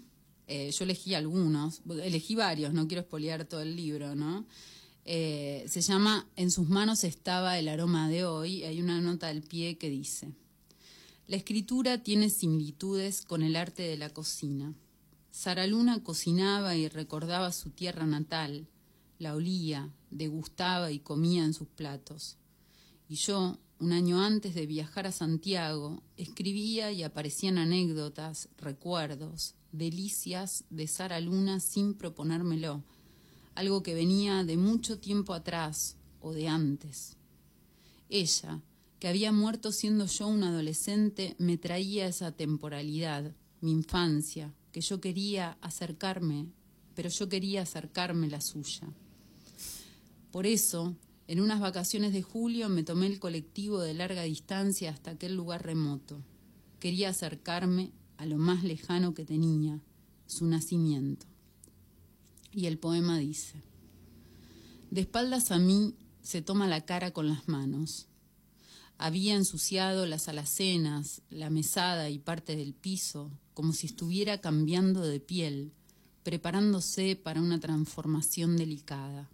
eh, 0.49 0.71
yo 0.73 0.85
elegí 0.85 1.15
algunos, 1.15 1.83
elegí 2.03 2.35
varios, 2.35 2.73
no 2.73 2.89
quiero 2.89 3.03
espolear 3.03 3.45
todo 3.45 3.61
el 3.61 3.77
libro, 3.77 4.15
¿no? 4.15 4.47
Eh, 5.05 5.65
se 5.69 5.81
llama 5.81 6.29
En 6.37 6.51
sus 6.51 6.69
manos 6.69 7.05
estaba 7.05 7.59
el 7.59 7.69
aroma 7.69 8.09
de 8.09 8.25
hoy, 8.25 8.57
y 8.57 8.65
hay 8.65 8.81
una 8.81 9.01
nota 9.01 9.29
al 9.29 9.43
pie 9.43 9.79
que 9.79 9.91
dice, 9.91 10.33
la 11.27 11.37
escritura 11.37 12.03
tiene 12.03 12.31
similitudes 12.31 13.23
con 13.23 13.43
el 13.43 13.57
arte 13.57 13.83
de 13.83 13.97
la 13.97 14.11
cocina. 14.11 14.75
Sara 15.31 15.67
Luna 15.67 16.03
cocinaba 16.03 16.77
y 16.77 16.89
recordaba 16.89 17.53
su 17.53 17.71
tierra 17.71 18.07
natal, 18.07 18.69
la 19.23 19.37
olía, 19.37 19.89
degustaba 20.11 20.91
y 20.91 20.99
comía 20.99 21.45
en 21.45 21.55
sus 21.55 21.69
platos. 21.69 22.37
Y 23.09 23.15
yo, 23.15 23.57
un 23.79 23.93
año 23.93 24.21
antes 24.21 24.55
de 24.55 24.67
viajar 24.67 25.07
a 25.07 25.13
Santiago, 25.13 26.03
escribía 26.17 26.91
y 26.91 27.05
aparecían 27.05 27.57
anécdotas, 27.57 28.49
recuerdos, 28.59 29.55
delicias 29.71 30.65
de 30.71 30.89
Sara 30.89 31.21
Luna 31.21 31.61
sin 31.61 31.95
proponérmelo, 31.95 32.83
algo 33.55 33.85
que 33.85 33.95
venía 33.95 34.43
de 34.43 34.57
mucho 34.57 34.99
tiempo 34.99 35.35
atrás 35.35 35.97
o 36.21 36.33
de 36.33 36.49
antes. 36.49 37.17
Ella, 38.09 38.61
que 38.99 39.07
había 39.07 39.31
muerto 39.31 39.71
siendo 39.71 40.07
yo 40.07 40.27
un 40.27 40.43
adolescente, 40.43 41.37
me 41.39 41.59
traía 41.59 42.07
esa 42.07 42.33
temporalidad, 42.33 43.33
mi 43.61 43.71
infancia, 43.71 44.53
que 44.73 44.81
yo 44.81 45.01
quería 45.01 45.59
acercarme, 45.61 46.49
pero 46.97 47.09
yo 47.09 47.29
quería 47.29 47.63
acercarme 47.63 48.29
la 48.29 48.41
suya. 48.41 48.93
Por 50.33 50.47
eso, 50.47 50.97
en 51.29 51.41
unas 51.41 51.61
vacaciones 51.61 52.15
de 52.15 52.23
julio 52.23 52.71
me 52.71 52.83
tomé 52.83 53.07
el 53.07 53.21
colectivo 53.21 53.81
de 53.81 53.93
larga 53.93 54.23
distancia 54.23 54.91
hasta 54.91 55.13
aquel 55.13 55.37
lugar 55.37 55.65
remoto. 55.65 56.23
Quería 56.81 57.11
acercarme 57.11 57.93
a 58.17 58.25
lo 58.25 58.39
más 58.39 58.65
lejano 58.65 59.13
que 59.13 59.27
tenía, 59.27 59.81
su 60.27 60.47
nacimiento. 60.47 61.27
Y 62.51 62.67
el 62.67 62.79
poema 62.79 63.19
dice, 63.19 63.63
de 64.91 65.03
espaldas 65.03 65.51
a 65.51 65.59
mí 65.59 65.95
se 66.23 66.41
toma 66.41 66.67
la 66.67 66.87
cara 66.87 67.13
con 67.13 67.29
las 67.29 67.47
manos. 67.47 68.07
Había 68.97 69.35
ensuciado 69.35 70.07
las 70.07 70.29
alacenas, 70.29 71.21
la 71.29 71.51
mesada 71.51 72.09
y 72.09 72.19
parte 72.19 72.57
del 72.57 72.73
piso, 72.73 73.31
como 73.53 73.75
si 73.75 73.87
estuviera 73.87 74.41
cambiando 74.41 75.03
de 75.03 75.21
piel, 75.21 75.73
preparándose 76.23 77.17
para 77.17 77.43
una 77.43 77.61
transformación 77.61 78.57
delicada. 78.57 79.29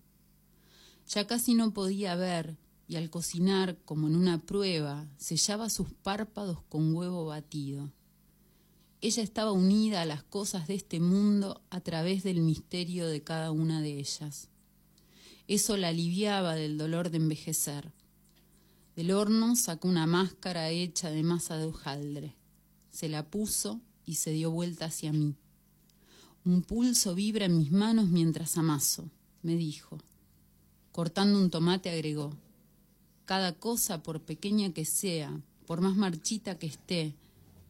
Ya 1.08 1.26
casi 1.26 1.54
no 1.54 1.72
podía 1.72 2.14
ver 2.16 2.58
y 2.86 2.96
al 2.96 3.10
cocinar, 3.10 3.78
como 3.84 4.08
en 4.08 4.16
una 4.16 4.38
prueba, 4.38 5.06
sellaba 5.18 5.68
sus 5.70 5.92
párpados 5.92 6.62
con 6.68 6.94
huevo 6.94 7.26
batido. 7.26 7.90
Ella 9.00 9.22
estaba 9.22 9.52
unida 9.52 10.02
a 10.02 10.06
las 10.06 10.22
cosas 10.22 10.66
de 10.66 10.74
este 10.74 10.98
mundo 10.98 11.62
a 11.70 11.80
través 11.80 12.24
del 12.24 12.40
misterio 12.40 13.06
de 13.06 13.22
cada 13.22 13.52
una 13.52 13.80
de 13.80 13.98
ellas. 13.98 14.48
Eso 15.46 15.76
la 15.76 15.88
aliviaba 15.88 16.54
del 16.54 16.76
dolor 16.76 17.10
de 17.10 17.18
envejecer. 17.18 17.92
Del 18.96 19.12
horno 19.12 19.54
sacó 19.54 19.88
una 19.88 20.06
máscara 20.06 20.70
hecha 20.70 21.10
de 21.10 21.22
masa 21.22 21.56
de 21.56 21.66
hojaldre. 21.66 22.36
Se 22.90 23.08
la 23.08 23.30
puso 23.30 23.80
y 24.04 24.16
se 24.16 24.32
dio 24.32 24.50
vuelta 24.50 24.86
hacia 24.86 25.12
mí. 25.12 25.36
Un 26.44 26.62
pulso 26.62 27.14
vibra 27.14 27.46
en 27.46 27.58
mis 27.58 27.70
manos 27.70 28.08
mientras 28.08 28.58
amaso, 28.58 29.10
me 29.42 29.56
dijo. 29.56 29.98
Cortando 30.92 31.38
un 31.38 31.50
tomate 31.50 31.90
agregó, 31.90 32.36
cada 33.24 33.52
cosa, 33.52 34.02
por 34.02 34.22
pequeña 34.22 34.72
que 34.72 34.84
sea, 34.86 35.40
por 35.66 35.82
más 35.82 35.96
marchita 35.96 36.58
que 36.58 36.66
esté, 36.66 37.14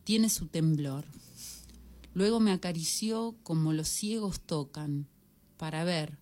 tiene 0.04 0.30
su 0.30 0.46
temblor. 0.46 1.04
Luego 2.14 2.38
me 2.38 2.52
acarició 2.52 3.34
como 3.42 3.72
los 3.72 3.88
ciegos 3.88 4.40
tocan, 4.40 5.08
para 5.56 5.82
ver, 5.82 6.16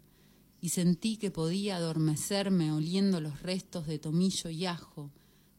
y 0.62 0.70
sentí 0.70 1.18
que 1.18 1.30
podía 1.30 1.76
adormecerme 1.76 2.72
oliendo 2.72 3.20
los 3.20 3.42
restos 3.42 3.86
de 3.86 3.98
tomillo 3.98 4.48
y 4.48 4.64
ajo, 4.64 5.10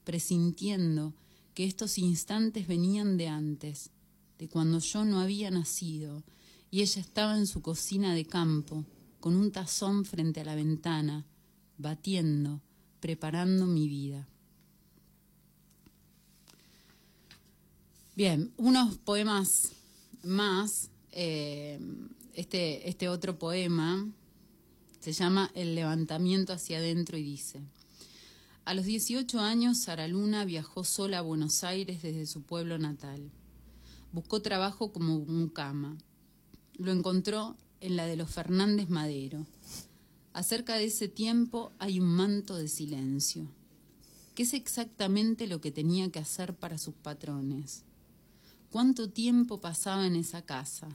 presintiendo 0.04 1.14
que 1.54 1.66
estos 1.66 1.98
instantes 2.00 2.68
venían 2.68 3.16
de 3.16 3.28
antes, 3.28 3.92
de 4.40 4.50
cuando 4.50 4.80
yo 4.80 5.06
no 5.06 5.20
había 5.20 5.52
nacido, 5.52 6.24
y 6.72 6.82
ella 6.82 7.00
estaba 7.00 7.38
en 7.38 7.46
su 7.46 7.62
cocina 7.62 8.16
de 8.16 8.26
campo, 8.26 8.86
con 9.28 9.36
un 9.36 9.52
tazón 9.52 10.06
frente 10.06 10.40
a 10.40 10.46
la 10.46 10.56
ventana, 10.56 11.26
batiendo, 11.78 12.62
preparando 13.02 13.66
mi 13.66 13.90
vida. 13.90 14.26
Bien, 18.16 18.54
unos 18.56 18.98
poemas 19.00 19.74
más. 20.24 20.92
eh, 21.12 21.78
este, 22.36 22.88
este 22.88 23.10
otro 23.10 23.38
poema 23.38 24.08
se 25.02 25.12
llama 25.12 25.52
El 25.54 25.76
levantamiento 25.76 26.54
hacia 26.54 26.78
adentro 26.78 27.18
y 27.18 27.24
dice, 27.24 27.60
a 28.64 28.74
los 28.74 28.86
18 28.86 29.42
años 29.42 29.78
Sara 29.80 30.08
Luna 30.08 30.46
viajó 30.46 30.86
sola 30.86 31.18
a 31.18 31.22
Buenos 31.22 31.66
Aires 31.66 32.02
desde 32.02 32.28
su 32.28 32.44
pueblo 32.44 32.78
natal. 32.78 33.30
Buscó 34.14 34.42
trabajo 34.42 34.94
como 34.94 35.20
mucama. 35.20 35.98
Lo 36.78 36.94
encontró 36.94 37.58
en 37.82 37.96
la 37.96 38.06
de 38.06 38.16
los 38.16 38.30
Fernández 38.30 38.90
Madero. 38.90 39.46
Acerca 40.34 40.76
de 40.76 40.86
ese 40.86 41.08
tiempo 41.08 41.72
hay 41.80 42.00
un 42.00 42.08
manto 42.08 42.56
de 42.58 42.68
silencio. 42.68 43.48
¿Qué 44.36 44.44
es 44.44 44.54
exactamente 44.54 45.48
lo 45.48 45.62
que 45.62 45.72
tenía 45.72 46.12
que 46.12 46.20
hacer 46.20 46.54
para 46.54 46.78
sus 46.78 46.94
patrones? 46.94 47.84
¿Cuánto 48.70 49.10
tiempo 49.10 49.60
pasaba 49.62 50.06
en 50.06 50.16
esa 50.16 50.44
casa? 50.44 50.90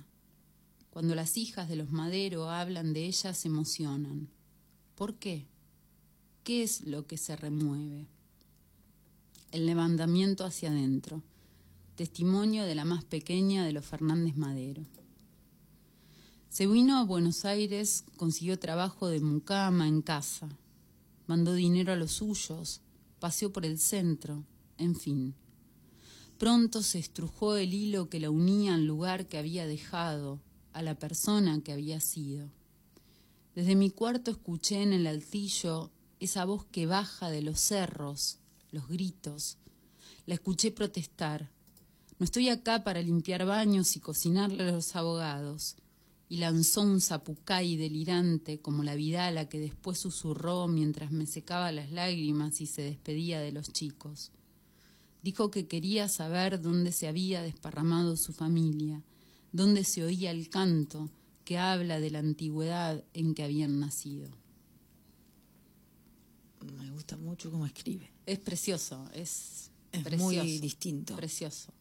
Cuando 0.91 1.15
las 1.15 1.37
hijas 1.37 1.69
de 1.69 1.77
los 1.77 1.91
Madero 1.91 2.51
hablan 2.51 2.93
de 2.93 3.07
ella 3.07 3.35
se 3.35 3.49
emocionan. 3.49 4.29
¿Por 4.95 5.17
qué? 5.17 5.47
¿Qué 6.45 6.62
es 6.62 6.83
lo 6.83 7.07
que 7.07 7.17
se 7.17 7.35
remueve? 7.35 8.07
El 9.51 9.67
levantamiento 9.67 10.45
hacia 10.45 10.71
adentro. 10.71 11.23
Testimonio 11.97 12.65
de 12.65 12.75
la 12.75 12.85
más 12.85 13.05
pequeña 13.05 13.65
de 13.65 13.73
los 13.73 13.85
Fernández 13.85 14.37
Madero. 14.37 14.85
Se 16.53 16.67
vino 16.67 16.99
a 16.99 17.05
Buenos 17.05 17.47
Aires, 17.47 18.05
consiguió 18.19 18.59
trabajo 18.59 19.09
de 19.09 19.21
mucama 19.21 19.89
en 19.89 20.03
casa, 20.03 20.51
mandó 21.27 21.55
dinero 21.55 21.95
a 21.95 21.97
los 21.97 22.13
suyos, 22.13 22.83
paseó 23.21 23.51
por 23.55 23.65
el 23.65 23.79
centro, 23.79 24.45
en 24.77 24.95
fin. 24.95 25.35
Pronto 26.37 26.83
se 26.83 26.99
estrujó 26.99 27.57
el 27.57 27.73
hilo 27.73 28.11
que 28.11 28.21
la 28.21 28.29
unía 28.29 28.75
al 28.75 28.85
lugar 28.85 29.29
que 29.29 29.39
había 29.39 29.67
dejado, 29.67 30.43
a 30.75 30.83
la 30.83 30.95
persona 30.95 31.63
que 31.63 31.73
había 31.73 32.01
sido. 32.01 32.51
Desde 33.55 33.75
mi 33.75 33.89
cuarto 33.89 34.31
escuché 34.31 34.83
en 34.83 34.93
el 34.93 35.07
altillo 35.07 35.91
esa 36.21 36.45
voz 36.45 36.67
que 36.67 36.85
baja 36.85 37.31
de 37.31 37.41
los 37.41 37.61
cerros, 37.61 38.41
los 38.73 38.89
gritos. 38.89 39.57
La 40.27 40.35
escuché 40.35 40.71
protestar. 40.71 41.51
No 42.19 42.25
estoy 42.25 42.51
acá 42.51 42.85
para 42.85 43.01
limpiar 43.01 43.47
baños 43.47 43.97
y 43.97 44.01
cocinarle 44.01 44.65
a 44.65 44.73
los 44.73 44.95
abogados. 44.97 45.77
Y 46.33 46.39
lanzó 46.39 46.81
un 46.81 47.03
zapucay 47.03 47.77
delirante 47.77 48.59
como 48.59 48.83
la 48.85 48.95
vidala 48.95 49.51
que 49.51 49.61
después 49.61 49.99
susurró 49.99 50.67
mientras 50.67 51.12
me 51.12 51.27
secaba 51.27 51.71
las 51.73 51.93
lágrimas 51.93 52.62
y 52.62 52.67
se 52.67 52.81
despedía 52.81 53.39
de 53.39 53.53
los 53.53 53.71
chicos. 53.71 54.31
Dijo 55.23 55.51
que 55.51 55.67
quería 55.67 56.09
saber 56.09 56.62
dónde 56.62 56.91
se 56.93 57.07
había 57.07 57.43
desparramado 57.43 58.17
su 58.17 58.33
familia, 58.33 59.03
dónde 59.53 59.85
se 59.85 60.05
oía 60.05 60.31
el 60.31 60.49
canto 60.49 61.11
que 61.45 61.59
habla 61.59 62.01
de 62.01 62.11
la 62.11 62.21
antigüedad 62.21 63.05
en 63.12 63.35
que 63.35 63.43
habían 63.43 63.79
nacido. 63.79 64.31
Me 66.79 66.91
gusta 66.93 67.19
mucho 67.19 67.51
cómo 67.51 67.67
escribe. 67.67 68.11
Es 68.25 68.39
precioso, 68.39 69.07
es, 69.12 69.71
Es 69.93 70.03
precioso, 70.03 70.25
muy 70.25 70.59
distinto. 70.61 71.15
Precioso. 71.15 71.75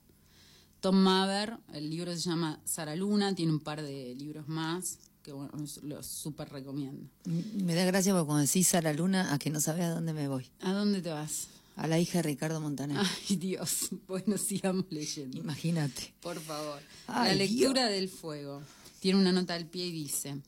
Tom 0.82 0.96
Maver, 0.96 1.58
el 1.74 1.92
libro 1.92 2.12
se 2.12 2.22
llama 2.22 2.60
Sara 2.66 2.96
Luna, 2.96 3.36
tiene 3.36 3.52
un 3.52 3.60
par 3.60 3.84
de 3.84 4.16
libros 4.16 4.48
más 4.48 4.98
que 5.22 5.32
bueno, 5.32 5.52
los 5.84 6.08
súper 6.08 6.50
recomiendo. 6.50 7.08
Me 7.26 7.76
da 7.76 7.86
gracia 7.86 8.14
porque 8.14 8.26
cuando 8.26 8.46
decís 8.46 8.68
Sara 8.68 8.92
Luna, 8.92 9.32
a 9.32 9.38
que 9.38 9.52
no 9.52 9.60
sabes 9.60 9.86
a 9.86 9.92
dónde 9.92 10.14
me 10.14 10.28
voy. 10.28 10.48
¿A 10.62 10.74
dónde 10.74 11.02
te 11.02 11.10
vas? 11.10 11.50
A 11.76 11.88
la 11.88 12.00
hija 12.00 12.18
de 12.18 12.24
Ricardo 12.24 12.60
Montaner. 12.60 12.98
Ay, 12.98 13.36
Dios. 13.36 13.90
Bueno, 14.08 14.40
sigamos 14.40 14.86
leyendo. 14.90 15.38
Imagínate. 15.38 16.16
Por 16.22 16.40
favor. 16.40 16.82
Ay, 17.06 17.30
la 17.30 17.36
lectura 17.36 17.88
del 17.88 18.10
fuego. 18.10 18.64
Tiene 19.00 19.20
una 19.20 19.32
nota 19.32 19.54
al 19.54 19.68
pie 19.68 19.86
y 19.86 19.92
dice, 19.92 20.42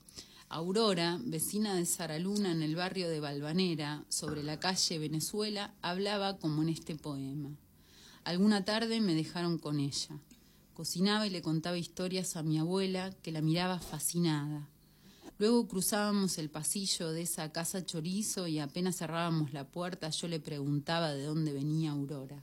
Aurora, 0.48 1.18
vecina 1.24 1.74
de 1.74 1.86
Sara 1.86 2.18
Luna 2.18 2.50
en 2.50 2.62
el 2.62 2.74
barrio 2.74 3.08
de 3.08 3.20
Balvanera, 3.20 4.04
sobre 4.08 4.42
la 4.42 4.58
calle 4.58 4.98
Venezuela, 4.98 5.72
hablaba 5.80 6.38
como 6.38 6.62
en 6.62 6.70
este 6.70 6.96
poema. 6.96 7.50
Alguna 8.24 8.64
tarde 8.64 9.00
me 9.02 9.14
dejaron 9.14 9.58
con 9.58 9.78
ella. 9.78 10.18
Cocinaba 10.72 11.26
y 11.26 11.30
le 11.30 11.42
contaba 11.42 11.76
historias 11.76 12.36
a 12.36 12.42
mi 12.42 12.58
abuela, 12.58 13.12
que 13.22 13.30
la 13.30 13.42
miraba 13.42 13.78
fascinada. 13.78 14.66
Luego 15.38 15.68
cruzábamos 15.68 16.38
el 16.38 16.48
pasillo 16.48 17.10
de 17.10 17.22
esa 17.22 17.52
casa 17.52 17.84
chorizo 17.84 18.46
y 18.46 18.60
apenas 18.60 18.96
cerrábamos 18.96 19.52
la 19.52 19.68
puerta 19.68 20.08
yo 20.08 20.28
le 20.28 20.40
preguntaba 20.40 21.12
de 21.12 21.24
dónde 21.24 21.52
venía 21.52 21.90
Aurora. 21.90 22.42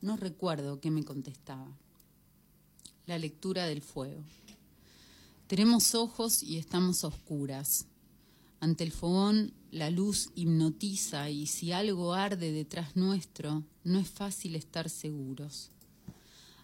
No 0.00 0.16
recuerdo 0.16 0.80
qué 0.80 0.90
me 0.90 1.04
contestaba. 1.04 1.76
La 3.06 3.18
lectura 3.18 3.66
del 3.66 3.82
fuego. 3.82 4.22
Tenemos 5.48 5.94
ojos 5.94 6.42
y 6.42 6.58
estamos 6.58 7.02
oscuras. 7.02 7.86
Ante 8.60 8.84
el 8.84 8.92
fogón 8.92 9.52
la 9.70 9.90
luz 9.90 10.30
hipnotiza 10.34 11.30
y 11.30 11.46
si 11.46 11.72
algo 11.72 12.14
arde 12.14 12.52
detrás 12.52 12.94
nuestro, 12.96 13.64
no 13.88 13.98
es 13.98 14.08
fácil 14.08 14.54
estar 14.54 14.88
seguros. 14.90 15.70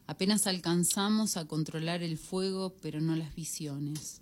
Apenas 0.07 0.47
alcanzamos 0.47 1.37
a 1.37 1.47
controlar 1.47 2.03
el 2.03 2.19
fuego, 2.19 2.75
pero 2.83 3.01
no 3.01 3.17
las 3.17 3.35
visiones. 3.35 4.21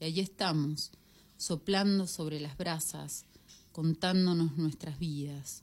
Y 0.00 0.04
allí 0.04 0.20
estamos, 0.20 0.90
soplando 1.36 2.06
sobre 2.06 2.40
las 2.40 2.56
brasas, 2.58 3.24
contándonos 3.72 4.56
nuestras 4.56 4.98
vidas. 4.98 5.62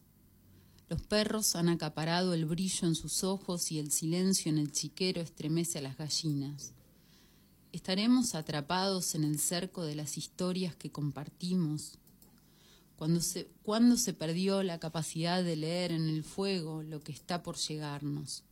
Los 0.89 1.01
perros 1.01 1.55
han 1.57 1.67
acaparado 1.67 2.33
el 2.33 2.45
brillo 2.45 2.87
en 2.87 2.95
sus 2.95 3.25
ojos 3.25 3.71
y 3.73 3.79
el 3.79 3.91
silencio 3.91 4.49
en 4.49 4.57
el 4.57 4.71
chiquero 4.71 5.21
estremece 5.21 5.79
a 5.79 5.81
las 5.81 5.97
gallinas. 5.97 6.71
¿Estaremos 7.73 8.35
atrapados 8.35 9.13
en 9.13 9.25
el 9.25 9.37
cerco 9.37 9.83
de 9.83 9.95
las 9.95 10.17
historias 10.17 10.75
que 10.75 10.91
compartimos? 10.91 11.99
Cuando 12.97 13.21
se, 13.21 13.47
¿Cuándo 13.61 13.95
se 13.95 14.13
perdió 14.13 14.63
la 14.63 14.79
capacidad 14.79 15.43
de 15.43 15.55
leer 15.55 15.91
en 15.91 16.09
el 16.09 16.23
fuego 16.23 16.81
lo 16.81 16.99
que 16.99 17.11
está 17.11 17.43
por 17.43 17.55
llegarnos? 17.55 18.43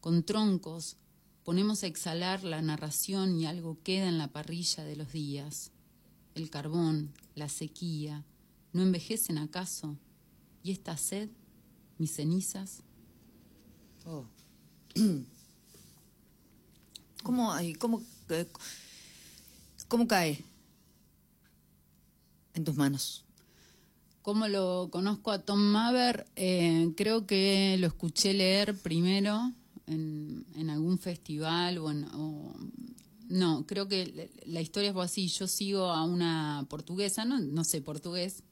Con 0.00 0.22
troncos 0.22 0.96
ponemos 1.42 1.82
a 1.82 1.88
exhalar 1.88 2.44
la 2.44 2.62
narración 2.62 3.40
y 3.40 3.46
algo 3.46 3.76
queda 3.82 4.06
en 4.08 4.18
la 4.18 4.28
parrilla 4.28 4.84
de 4.84 4.94
los 4.94 5.12
días. 5.12 5.72
El 6.36 6.48
carbón, 6.48 7.12
la 7.34 7.48
sequía, 7.48 8.24
¿no 8.72 8.82
envejecen 8.82 9.36
acaso? 9.36 9.96
¿Y 10.62 10.70
esta 10.70 10.96
sed? 10.96 11.28
¿Mis 11.98 12.14
cenizas? 12.14 12.84
Oh. 14.06 14.26
¿Cómo, 17.24 17.52
ay, 17.52 17.74
cómo, 17.74 18.00
eh, 18.28 18.46
cómo 19.88 20.06
cae 20.06 20.44
en 22.54 22.64
tus 22.64 22.76
manos? 22.76 23.24
¿Cómo 24.22 24.48
lo 24.48 24.88
conozco 24.90 25.30
a 25.30 25.42
Tom 25.42 25.60
Maver? 25.60 26.26
Eh, 26.36 26.92
creo 26.96 27.26
que 27.26 27.76
lo 27.80 27.86
escuché 27.86 28.34
leer 28.34 28.76
primero 28.76 29.52
en, 29.86 30.44
en 30.56 30.70
algún 30.70 30.98
festival 30.98 31.78
o 31.78 31.90
en... 31.90 32.04
o- 32.14 32.54
no, 33.28 33.64
creo 33.64 33.86
que 33.86 34.28
la 34.46 34.60
historia 34.60 34.92
fue 34.92 35.04
así. 35.04 35.28
Yo 35.28 35.46
sigo 35.46 35.84
a 35.90 36.04
una 36.04 36.66
portuguesa, 36.68 37.24
no, 37.24 37.38
no 37.38 37.62
sé 37.64 37.80
portugués, 37.80 38.42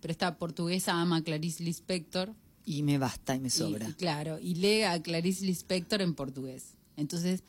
pero 0.00 0.12
esta 0.12 0.38
portuguesa 0.38 0.92
ama 1.00 1.16
a 1.16 1.22
Clarice 1.22 1.62
Lispector. 1.64 2.32
Y 2.64 2.84
me 2.84 2.98
basta 2.98 3.34
y 3.34 3.40
me 3.40 3.50
sobra. 3.50 3.88
y 3.88 3.92
claro, 3.94 4.38
y 4.38 4.54
lee 4.54 4.82
a 4.82 5.02
Clarice 5.02 5.44
Lispector 5.44 6.00
en 6.02 6.14
portugués. 6.14 6.74
Entonces, 6.96 7.42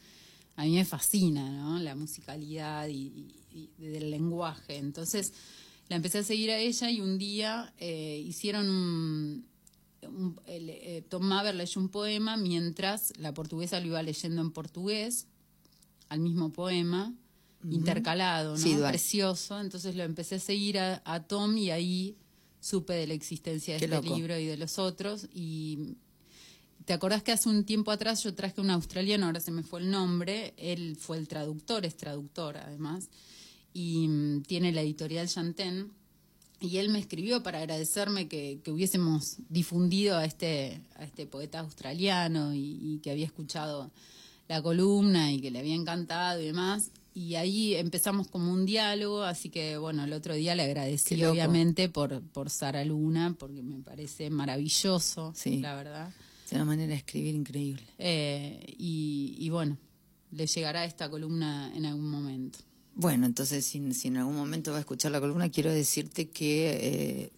a 0.56 0.64
mí 0.64 0.72
me 0.74 0.84
fascina, 0.86 1.48
¿no? 1.52 1.78
La 1.80 1.96
musicalidad 1.96 2.88
y, 2.88 3.30
y- 3.54 3.70
y 3.80 3.84
del 3.86 4.10
lenguaje. 4.10 4.78
Entonces, 4.78 5.32
la 5.94 5.98
empecé 5.98 6.18
a 6.18 6.24
seguir 6.24 6.50
a 6.50 6.58
ella 6.58 6.90
y 6.90 7.02
un 7.02 7.20
día 7.20 7.72
eh, 7.78 8.20
hicieron 8.26 8.68
un... 8.68 9.46
un- 10.02 10.40
el- 10.48 10.70
eh, 10.72 11.04
Tom 11.08 11.22
Maver 11.24 11.54
leyó 11.54 11.80
un 11.80 11.88
poema 11.90 12.36
mientras 12.36 13.14
la 13.20 13.32
portuguesa 13.32 13.80
lo 13.80 13.86
iba 13.86 14.02
leyendo 14.02 14.42
en 14.42 14.50
portugués, 14.50 15.28
al 16.10 16.20
mismo 16.20 16.52
poema, 16.52 17.14
intercalado, 17.70 18.54
¿no? 18.54 18.58
Sí. 18.58 18.76
Precioso. 18.76 19.60
Entonces 19.62 19.96
lo 19.96 20.02
empecé 20.02 20.36
a 20.36 20.40
seguir 20.40 20.80
a, 20.80 21.04
a 21.06 21.22
Tom 21.28 21.56
y 21.60 21.70
ahí 21.70 22.18
supe 22.60 22.94
de 22.94 23.06
la 23.06 23.14
existencia 23.14 23.76
de 23.76 23.80
Qué 23.80 23.86
este 23.86 23.96
loco. 24.04 24.16
libro 24.16 24.36
y 24.40 24.48
de 24.48 24.58
los 24.58 24.80
otros. 24.80 25.28
Y 25.32 25.96
¿Te 26.86 26.94
acordás 26.94 27.22
que 27.22 27.32
hace 27.34 27.50
un 27.50 27.66
tiempo 27.66 27.92
atrás 27.92 28.24
yo 28.24 28.34
traje 28.34 28.60
un 28.62 28.72
australiano, 28.72 29.28
ahora 29.28 29.40
se 29.42 29.52
me 29.52 29.62
fue 29.62 29.80
el 29.82 29.92
nombre, 29.92 30.56
él 30.58 30.98
fue 31.00 31.18
el 31.20 31.28
traductor, 31.28 31.86
es 31.86 31.96
traductor 31.98 32.58
además, 32.58 33.10
y 33.74 34.08
mm, 34.08 34.44
tiene 34.44 34.72
la 34.72 34.82
editorial 34.82 35.28
Chanten, 35.28 35.92
y 36.60 36.78
él 36.78 36.90
me 36.90 37.00
escribió 37.00 37.44
para 37.44 37.60
agradecerme 37.60 38.28
que, 38.30 38.60
que 38.64 38.72
hubiésemos 38.72 39.38
difundido 39.50 40.16
a 40.18 40.24
este, 40.26 40.80
a 40.96 41.04
este 41.04 41.26
poeta 41.26 41.60
australiano 41.60 42.54
y, 42.54 42.80
y 42.82 43.00
que 43.00 43.12
había 43.12 43.26
escuchado 43.26 43.92
la 44.48 44.62
columna 44.62 45.32
y 45.34 45.42
que 45.42 45.52
le 45.52 45.60
había 45.60 45.76
encantado 45.76 46.42
y 46.42 46.46
demás. 46.46 46.92
Y 47.16 47.36
ahí 47.36 47.76
empezamos 47.76 48.28
como 48.30 48.52
un 48.52 48.66
diálogo, 48.66 49.24
así 49.24 49.50
que 49.50 49.78
bueno, 49.78 50.04
el 50.06 50.14
otro 50.14 50.34
día 50.36 50.56
le 50.56 50.64
agradecí 50.64 51.22
obviamente 51.26 51.90
por, 51.90 52.22
por 52.22 52.50
Sara 52.50 52.84
Luna, 52.86 53.36
porque 53.38 53.62
me 53.62 53.82
parece 53.82 54.30
maravilloso, 54.30 55.34
Sí. 55.36 55.60
la 55.60 55.76
verdad. 55.76 56.14
Es 56.46 56.54
una 56.54 56.66
manera 56.66 56.90
de 56.94 56.98
escribir 56.98 57.36
increíble. 57.36 57.84
Eh, 58.00 58.74
y, 58.78 59.36
y 59.38 59.50
bueno, 59.50 59.78
le 60.32 60.48
llegará 60.48 60.86
esta 60.86 61.10
columna 61.10 61.72
en 61.76 61.86
algún 61.86 62.10
momento. 62.10 62.60
Bueno, 62.96 63.26
entonces 63.26 63.66
si, 63.66 63.94
si 63.94 64.08
en 64.10 64.18
algún 64.18 64.36
momento 64.36 64.72
va 64.72 64.78
a 64.78 64.82
escuchar 64.82 65.12
la 65.12 65.20
columna, 65.20 65.50
quiero 65.50 65.72
decirte 65.72 66.30
que 66.30 66.70
eh, 66.82 67.32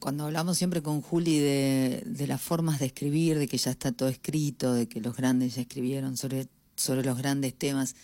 cuando 0.00 0.24
hablamos 0.24 0.58
siempre 0.58 0.82
con 0.82 1.00
Juli 1.00 1.38
de, 1.38 2.02
de 2.04 2.26
las 2.26 2.40
formas 2.42 2.80
de 2.80 2.86
escribir, 2.86 3.38
de 3.38 3.46
que 3.46 3.56
ya 3.56 3.70
está 3.70 3.92
todo 3.92 4.08
escrito, 4.08 4.74
de 4.74 4.88
que 4.88 5.00
los 5.00 5.16
grandes 5.16 5.54
ya 5.54 5.62
escribieron 5.62 6.16
sobre, 6.16 6.48
sobre 6.76 7.04
los 7.04 7.16
grandes 7.16 7.54
temas 7.54 7.94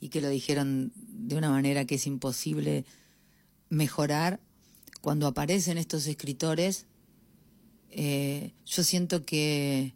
y 0.00 0.08
que 0.08 0.20
lo 0.20 0.28
dijeron 0.28 0.92
de 0.96 1.36
una 1.36 1.50
manera 1.50 1.84
que 1.84 1.96
es 1.96 2.06
imposible 2.06 2.84
mejorar, 3.68 4.40
cuando 5.00 5.26
aparecen 5.26 5.78
estos 5.78 6.06
escritores, 6.06 6.86
eh, 7.90 8.52
yo 8.66 8.84
siento 8.84 9.24
que 9.24 9.94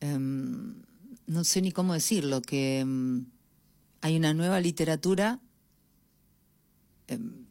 em, 0.00 0.82
no 1.26 1.44
sé 1.44 1.62
ni 1.62 1.72
cómo 1.72 1.94
decirlo, 1.94 2.42
que 2.42 2.80
em, 2.80 3.26
hay 4.02 4.16
una 4.16 4.34
nueva 4.34 4.60
literatura 4.60 5.40
em, 7.06 7.46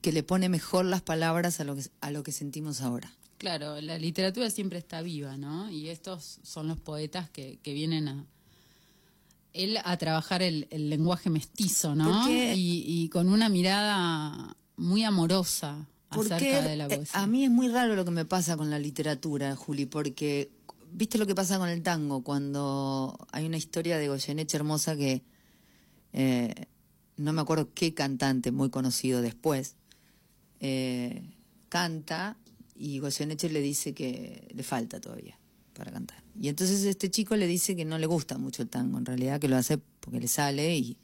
que 0.00 0.12
le 0.12 0.22
pone 0.22 0.48
mejor 0.48 0.84
las 0.84 1.02
palabras 1.02 1.58
a 1.58 1.64
lo 1.64 1.74
que, 1.74 1.82
a 2.00 2.10
lo 2.10 2.22
que 2.22 2.32
sentimos 2.32 2.80
ahora. 2.80 3.12
Claro, 3.38 3.80
la 3.80 3.98
literatura 3.98 4.50
siempre 4.50 4.78
está 4.78 5.02
viva, 5.02 5.36
¿no? 5.36 5.70
Y 5.70 5.88
estos 5.88 6.40
son 6.42 6.68
los 6.68 6.78
poetas 6.78 7.30
que, 7.30 7.58
que 7.62 7.72
vienen 7.72 8.08
a 8.08 8.26
él 9.52 9.78
a 9.82 9.96
trabajar 9.96 10.42
el, 10.42 10.68
el 10.70 10.90
lenguaje 10.90 11.30
mestizo, 11.30 11.94
¿no? 11.94 12.30
Y, 12.30 12.84
y 12.86 13.08
con 13.08 13.28
una 13.28 13.48
mirada 13.48 14.56
muy 14.76 15.02
amorosa 15.04 15.88
acerca 16.10 16.62
de 16.62 16.76
la 16.76 16.86
eh, 16.86 16.96
poesía. 16.96 17.20
a 17.20 17.26
mí 17.26 17.44
es 17.44 17.50
muy 17.50 17.68
raro 17.68 17.96
lo 17.96 18.04
que 18.04 18.10
me 18.10 18.24
pasa 18.24 18.56
con 18.56 18.70
la 18.70 18.78
literatura, 18.78 19.56
Juli, 19.56 19.86
porque 19.86 20.50
¿viste 20.92 21.18
lo 21.18 21.26
que 21.26 21.34
pasa 21.34 21.58
con 21.58 21.68
el 21.68 21.82
tango? 21.82 22.22
Cuando 22.22 23.18
hay 23.32 23.46
una 23.46 23.56
historia 23.56 23.98
de 23.98 24.08
Goyeneche 24.08 24.56
hermosa 24.56 24.96
que 24.96 25.22
eh, 26.12 26.66
no 27.16 27.32
me 27.32 27.40
acuerdo 27.40 27.72
qué 27.74 27.94
cantante 27.94 28.50
muy 28.52 28.70
conocido 28.70 29.22
después 29.22 29.76
eh, 30.60 31.22
canta 31.68 32.36
y 32.74 32.98
Goyeneche 32.98 33.48
le 33.50 33.60
dice 33.60 33.94
que 33.94 34.48
le 34.54 34.62
falta 34.62 35.00
todavía 35.00 35.38
para 35.74 35.90
cantar. 35.90 36.22
Y 36.38 36.48
entonces 36.48 36.84
este 36.84 37.10
chico 37.10 37.36
le 37.36 37.46
dice 37.46 37.74
que 37.76 37.84
no 37.84 37.98
le 37.98 38.06
gusta 38.06 38.38
mucho 38.38 38.62
el 38.62 38.68
tango, 38.68 38.98
en 38.98 39.06
realidad 39.06 39.40
que 39.40 39.48
lo 39.48 39.56
hace 39.56 39.78
porque 39.78 40.20
le 40.20 40.28
sale 40.28 40.76
y 40.76 40.98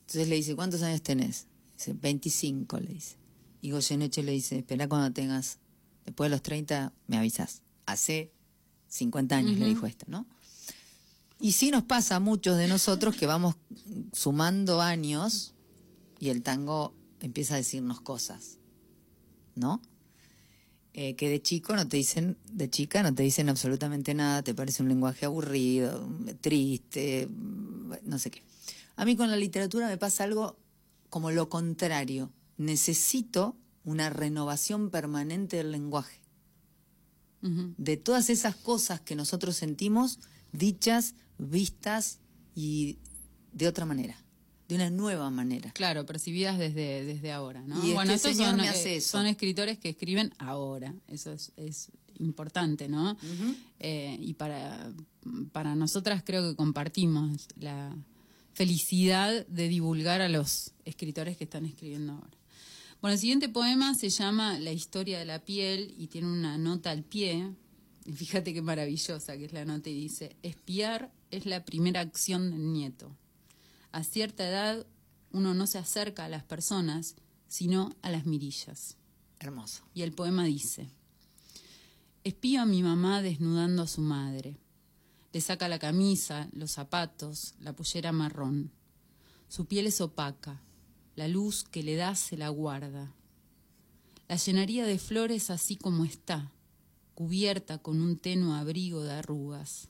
entonces 0.00 0.28
le 0.28 0.36
dice, 0.36 0.56
¿cuántos 0.56 0.82
años 0.82 1.02
tenés? 1.02 1.46
Dice, 1.76 1.94
25, 1.94 2.80
le 2.80 2.88
dice. 2.88 3.16
Y 3.62 3.70
Goyeneche 3.70 4.22
le 4.22 4.32
dice, 4.32 4.58
espera 4.58 4.88
cuando 4.88 5.12
tengas, 5.12 5.58
después 6.04 6.30
de 6.30 6.36
los 6.36 6.42
30 6.42 6.92
me 7.06 7.16
avisas. 7.16 7.62
Hace 7.86 8.32
50 8.88 9.36
años 9.36 9.58
le 9.58 9.66
dijo 9.66 9.86
esto, 9.86 10.06
¿no? 10.08 10.26
Y 11.40 11.52
sí 11.52 11.70
nos 11.70 11.84
pasa 11.84 12.16
a 12.16 12.20
muchos 12.20 12.58
de 12.58 12.68
nosotros 12.68 13.16
que 13.16 13.26
vamos 13.26 13.56
sumando 14.12 14.80
años 14.80 15.54
y 16.18 16.28
el 16.28 16.42
tango 16.42 16.94
empieza 17.20 17.54
a 17.54 17.56
decirnos 17.56 18.00
cosas, 18.00 18.58
¿no? 19.54 19.80
Eh, 20.92 21.14
que 21.14 21.30
de 21.30 21.40
chico 21.40 21.74
no 21.76 21.88
te 21.88 21.96
dicen, 21.96 22.36
de 22.52 22.68
chica 22.68 23.02
no 23.02 23.14
te 23.14 23.22
dicen 23.22 23.48
absolutamente 23.48 24.12
nada, 24.12 24.42
te 24.42 24.54
parece 24.54 24.82
un 24.82 24.88
lenguaje 24.88 25.24
aburrido, 25.24 26.08
triste, 26.40 27.28
no 28.04 28.18
sé 28.18 28.30
qué. 28.30 28.42
A 28.96 29.04
mí 29.04 29.16
con 29.16 29.30
la 29.30 29.36
literatura 29.36 29.88
me 29.88 29.96
pasa 29.96 30.24
algo 30.24 30.58
como 31.08 31.30
lo 31.30 31.48
contrario. 31.48 32.30
Necesito 32.58 33.56
una 33.84 34.10
renovación 34.10 34.90
permanente 34.90 35.56
del 35.56 35.72
lenguaje. 35.72 36.20
De 37.40 37.96
todas 37.96 38.28
esas 38.28 38.54
cosas 38.54 39.00
que 39.00 39.16
nosotros 39.16 39.56
sentimos, 39.56 40.18
dichas, 40.52 41.14
vistas 41.40 42.20
y 42.54 42.98
de 43.52 43.68
otra 43.68 43.86
manera, 43.86 44.16
de 44.68 44.76
una 44.76 44.90
nueva 44.90 45.30
manera. 45.30 45.72
Claro, 45.72 46.06
percibidas 46.06 46.58
desde, 46.58 47.04
desde 47.04 47.32
ahora, 47.32 47.62
¿no? 47.62 47.84
Y 47.84 47.92
bueno, 47.92 48.12
este 48.12 48.28
estos 48.28 48.36
señor 48.36 48.50
son, 48.50 48.60
me 48.60 48.68
hace 48.68 48.94
eh, 48.94 48.96
eso. 48.96 49.18
son 49.18 49.26
escritores 49.26 49.78
que 49.78 49.90
escriben 49.90 50.32
ahora, 50.38 50.94
eso 51.08 51.32
es, 51.32 51.52
es 51.56 51.90
importante, 52.18 52.88
¿no? 52.88 53.16
Eh, 53.78 54.16
y 54.20 54.34
para, 54.34 54.92
para 55.52 55.74
nosotras 55.74 56.22
creo 56.24 56.48
que 56.48 56.56
compartimos 56.56 57.48
la 57.56 57.96
felicidad 58.52 59.46
de 59.46 59.68
divulgar 59.68 60.20
a 60.20 60.28
los 60.28 60.72
escritores 60.84 61.36
que 61.36 61.44
están 61.44 61.64
escribiendo 61.64 62.12
ahora. 62.12 62.36
Bueno, 63.00 63.14
el 63.14 63.18
siguiente 63.18 63.48
poema 63.48 63.94
se 63.94 64.10
llama 64.10 64.58
La 64.58 64.72
historia 64.72 65.18
de 65.18 65.24
la 65.24 65.42
piel 65.42 65.94
y 65.96 66.08
tiene 66.08 66.28
una 66.28 66.58
nota 66.58 66.90
al 66.90 67.02
pie. 67.02 67.50
Fíjate 68.14 68.52
qué 68.52 68.60
maravillosa 68.60 69.38
que 69.38 69.46
es 69.46 69.52
la 69.54 69.64
nota 69.64 69.88
y 69.88 69.94
dice, 69.94 70.36
espiar 70.42 71.10
es 71.30 71.46
la 71.46 71.64
primera 71.64 72.00
acción 72.00 72.50
del 72.50 72.72
nieto. 72.72 73.16
A 73.92 74.04
cierta 74.04 74.48
edad 74.48 74.86
uno 75.32 75.54
no 75.54 75.66
se 75.66 75.78
acerca 75.78 76.24
a 76.24 76.28
las 76.28 76.42
personas, 76.42 77.16
sino 77.48 77.94
a 78.02 78.10
las 78.10 78.26
mirillas. 78.26 78.96
Hermoso. 79.38 79.82
Y 79.94 80.02
el 80.02 80.12
poema 80.12 80.44
dice, 80.44 80.90
espío 82.24 82.62
a 82.62 82.66
mi 82.66 82.82
mamá 82.82 83.22
desnudando 83.22 83.82
a 83.82 83.86
su 83.86 84.00
madre. 84.00 84.58
Le 85.32 85.40
saca 85.40 85.68
la 85.68 85.78
camisa, 85.78 86.48
los 86.52 86.72
zapatos, 86.72 87.54
la 87.60 87.72
pollera 87.74 88.12
marrón. 88.12 88.70
Su 89.48 89.66
piel 89.66 89.86
es 89.86 90.00
opaca, 90.00 90.60
la 91.16 91.28
luz 91.28 91.64
que 91.64 91.82
le 91.82 91.96
da 91.96 92.14
se 92.14 92.36
la 92.36 92.48
guarda. 92.48 93.12
La 94.28 94.36
llenaría 94.36 94.86
de 94.86 94.98
flores 94.98 95.50
así 95.50 95.76
como 95.76 96.04
está, 96.04 96.52
cubierta 97.14 97.78
con 97.78 98.00
un 98.00 98.16
tenue 98.16 98.58
abrigo 98.58 99.02
de 99.02 99.12
arrugas. 99.12 99.89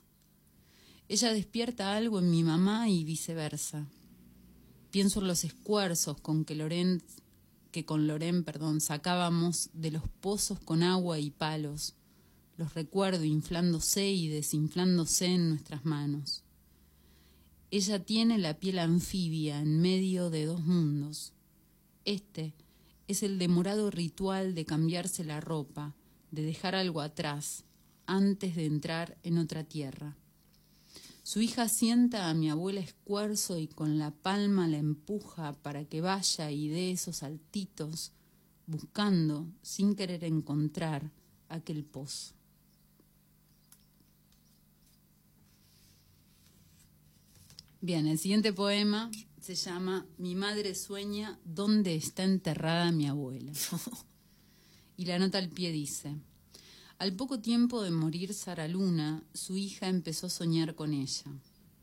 Ella 1.11 1.33
despierta 1.33 1.93
algo 1.97 2.19
en 2.19 2.31
mi 2.31 2.41
mamá 2.41 2.87
y 2.87 3.03
viceversa. 3.03 3.85
Pienso 4.91 5.19
en 5.19 5.27
los 5.27 5.43
esfuerzos 5.43 6.21
con 6.21 6.45
que 6.45 6.55
Loren, 6.55 7.03
que 7.73 7.83
con 7.83 8.07
Loren, 8.07 8.45
perdón, 8.45 8.79
sacábamos 8.79 9.71
de 9.73 9.91
los 9.91 10.03
pozos 10.21 10.61
con 10.61 10.83
agua 10.83 11.19
y 11.19 11.29
palos. 11.29 11.95
Los 12.55 12.75
recuerdo 12.75 13.25
inflándose 13.25 14.09
y 14.09 14.29
desinflándose 14.29 15.25
en 15.25 15.49
nuestras 15.49 15.83
manos. 15.83 16.45
Ella 17.71 17.99
tiene 17.99 18.37
la 18.37 18.57
piel 18.57 18.79
anfibia 18.79 19.59
en 19.59 19.81
medio 19.81 20.29
de 20.29 20.45
dos 20.45 20.63
mundos. 20.63 21.33
Este 22.05 22.53
es 23.09 23.21
el 23.21 23.37
demorado 23.37 23.91
ritual 23.91 24.55
de 24.55 24.63
cambiarse 24.63 25.25
la 25.25 25.41
ropa, 25.41 25.93
de 26.31 26.43
dejar 26.43 26.73
algo 26.73 27.01
atrás, 27.01 27.65
antes 28.05 28.55
de 28.55 28.65
entrar 28.65 29.17
en 29.23 29.39
otra 29.39 29.65
tierra. 29.65 30.15
Su 31.23 31.39
hija 31.39 31.69
sienta 31.69 32.29
a 32.29 32.33
mi 32.33 32.49
abuela 32.49 32.79
escuerzo 32.79 33.57
y 33.57 33.67
con 33.67 33.99
la 33.99 34.11
palma 34.11 34.67
la 34.67 34.77
empuja 34.77 35.53
para 35.61 35.85
que 35.85 36.01
vaya 36.01 36.49
y 36.49 36.67
dé 36.67 36.91
esos 36.91 37.17
saltitos, 37.17 38.11
buscando, 38.65 39.47
sin 39.61 39.95
querer 39.95 40.23
encontrar, 40.23 41.11
aquel 41.47 41.83
pozo. 41.83 42.33
Bien, 47.81 48.07
el 48.07 48.17
siguiente 48.17 48.53
poema 48.53 49.09
se 49.39 49.55
llama 49.55 50.05
Mi 50.17 50.35
madre 50.35 50.75
sueña 50.75 51.39
dónde 51.43 51.95
está 51.95 52.23
enterrada 52.23 52.91
mi 52.91 53.07
abuela. 53.07 53.51
y 54.97 55.05
la 55.05 55.19
nota 55.19 55.37
al 55.37 55.49
pie 55.49 55.71
dice, 55.71 56.15
al 57.01 57.13
poco 57.13 57.39
tiempo 57.39 57.81
de 57.81 57.89
morir 57.89 58.31
Sara 58.31 58.67
Luna, 58.67 59.23
su 59.33 59.57
hija 59.57 59.87
empezó 59.87 60.27
a 60.27 60.29
soñar 60.29 60.75
con 60.75 60.93
ella. 60.93 61.31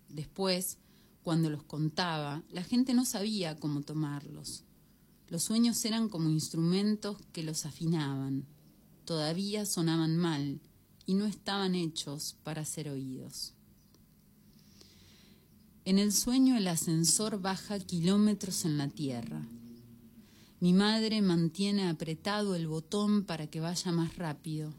Después, 0.09 0.79
cuando 1.25 1.51
los 1.51 1.65
contaba, 1.65 2.45
la 2.53 2.63
gente 2.63 2.95
no 2.95 3.05
sabía 3.05 3.57
cómo 3.57 3.81
tomarlos. 3.81 4.63
Los 5.27 5.43
sueños 5.43 5.85
eran 5.85 6.09
como 6.09 6.31
instrumentos 6.31 7.17
que 7.33 7.43
los 7.43 7.67
afinaban. 7.67 8.47
Todavía 9.05 9.67
sonaban 9.67 10.17
mal 10.17 10.61
y 11.05 11.15
no 11.15 11.27
estaban 11.27 11.75
hechos 11.75 12.37
para 12.45 12.65
ser 12.65 12.89
oídos. 12.89 13.55
En 15.85 15.99
el 15.99 16.13
sueño 16.13 16.57
el 16.57 16.69
ascensor 16.69 17.41
baja 17.41 17.81
kilómetros 17.81 18.65
en 18.65 18.79
la 18.79 18.87
tierra. 18.87 19.45
Mi 20.61 20.73
madre 20.73 21.23
mantiene 21.23 21.89
apretado 21.89 22.55
el 22.55 22.69
botón 22.69 23.25
para 23.25 23.49
que 23.49 23.59
vaya 23.59 23.91
más 23.91 24.17
rápido. 24.17 24.73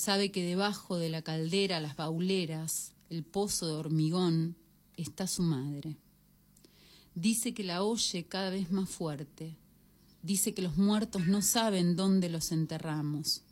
Sabe 0.00 0.32
que 0.32 0.42
debajo 0.42 0.96
de 0.96 1.10
la 1.10 1.20
caldera, 1.20 1.78
las 1.78 1.94
bauleras, 1.94 2.94
el 3.10 3.22
pozo 3.22 3.66
de 3.66 3.74
hormigón, 3.74 4.56
está 4.96 5.26
su 5.26 5.42
madre. 5.42 5.98
Dice 7.14 7.52
que 7.52 7.64
la 7.64 7.82
oye 7.82 8.24
cada 8.24 8.48
vez 8.48 8.70
más 8.70 8.88
fuerte. 8.88 9.58
Dice 10.22 10.54
que 10.54 10.62
los 10.62 10.78
muertos 10.78 11.26
no 11.26 11.42
saben 11.42 11.96
dónde 11.96 12.30
los 12.30 12.50
enterramos. 12.50 13.42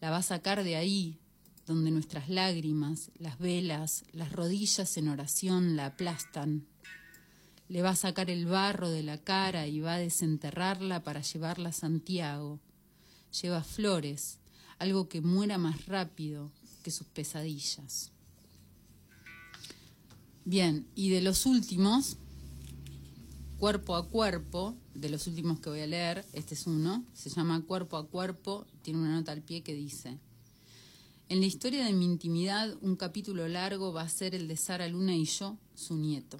La 0.00 0.10
va 0.10 0.16
a 0.16 0.22
sacar 0.24 0.64
de 0.64 0.74
ahí, 0.74 1.20
donde 1.66 1.92
nuestras 1.92 2.28
lágrimas, 2.28 3.12
las 3.16 3.38
velas, 3.38 4.02
las 4.10 4.32
rodillas 4.32 4.96
en 4.96 5.06
oración 5.06 5.76
la 5.76 5.86
aplastan. 5.86 6.66
Le 7.68 7.80
va 7.82 7.90
a 7.90 7.94
sacar 7.96 8.28
el 8.28 8.46
barro 8.46 8.90
de 8.90 9.04
la 9.04 9.18
cara 9.18 9.68
y 9.68 9.78
va 9.78 9.94
a 9.94 9.98
desenterrarla 9.98 11.04
para 11.04 11.20
llevarla 11.20 11.68
a 11.68 11.72
Santiago. 11.72 12.58
Lleva 13.40 13.62
flores, 13.62 14.39
algo 14.80 15.08
que 15.08 15.20
muera 15.20 15.58
más 15.58 15.86
rápido 15.86 16.50
que 16.82 16.90
sus 16.90 17.06
pesadillas. 17.06 18.10
Bien, 20.44 20.88
y 20.94 21.10
de 21.10 21.20
los 21.20 21.44
últimos, 21.44 22.16
cuerpo 23.58 23.94
a 23.94 24.08
cuerpo, 24.08 24.74
de 24.94 25.10
los 25.10 25.26
últimos 25.26 25.60
que 25.60 25.68
voy 25.68 25.80
a 25.80 25.86
leer, 25.86 26.24
este 26.32 26.54
es 26.54 26.66
uno, 26.66 27.04
se 27.12 27.28
llama 27.28 27.62
Cuerpo 27.66 27.98
a 27.98 28.08
Cuerpo, 28.08 28.66
tiene 28.82 29.00
una 29.00 29.14
nota 29.14 29.32
al 29.32 29.42
pie 29.42 29.62
que 29.62 29.74
dice, 29.74 30.18
en 31.28 31.40
la 31.40 31.46
historia 31.46 31.84
de 31.84 31.92
mi 31.92 32.06
intimidad, 32.06 32.74
un 32.80 32.96
capítulo 32.96 33.46
largo 33.48 33.92
va 33.92 34.02
a 34.02 34.08
ser 34.08 34.34
el 34.34 34.48
de 34.48 34.56
Sara 34.56 34.88
Luna 34.88 35.14
y 35.14 35.26
yo, 35.26 35.58
su 35.74 35.94
nieto. 35.94 36.38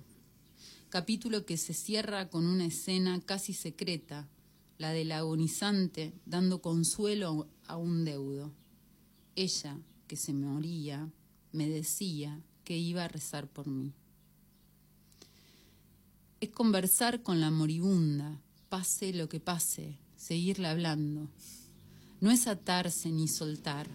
Capítulo 0.88 1.44
que 1.44 1.58
se 1.58 1.74
cierra 1.74 2.30
con 2.30 2.46
una 2.46 2.64
escena 2.64 3.20
casi 3.20 3.52
secreta, 3.52 4.28
la 4.78 4.92
del 4.92 5.12
agonizante 5.12 6.14
dando 6.24 6.62
consuelo 6.62 7.46
a 7.70 7.76
un 7.76 8.04
deudo. 8.04 8.50
Ella, 9.36 9.78
que 10.08 10.16
se 10.16 10.32
moría, 10.32 11.08
me 11.52 11.68
decía 11.68 12.42
que 12.64 12.76
iba 12.76 13.04
a 13.04 13.08
rezar 13.08 13.46
por 13.46 13.68
mí. 13.68 13.92
Es 16.40 16.50
conversar 16.50 17.22
con 17.22 17.40
la 17.40 17.52
moribunda, 17.52 18.40
pase 18.68 19.12
lo 19.12 19.28
que 19.28 19.38
pase, 19.38 19.98
seguirle 20.16 20.66
hablando. 20.66 21.28
No 22.20 22.32
es 22.32 22.48
atarse 22.48 23.10
ni 23.12 23.28
soltar, 23.28 23.86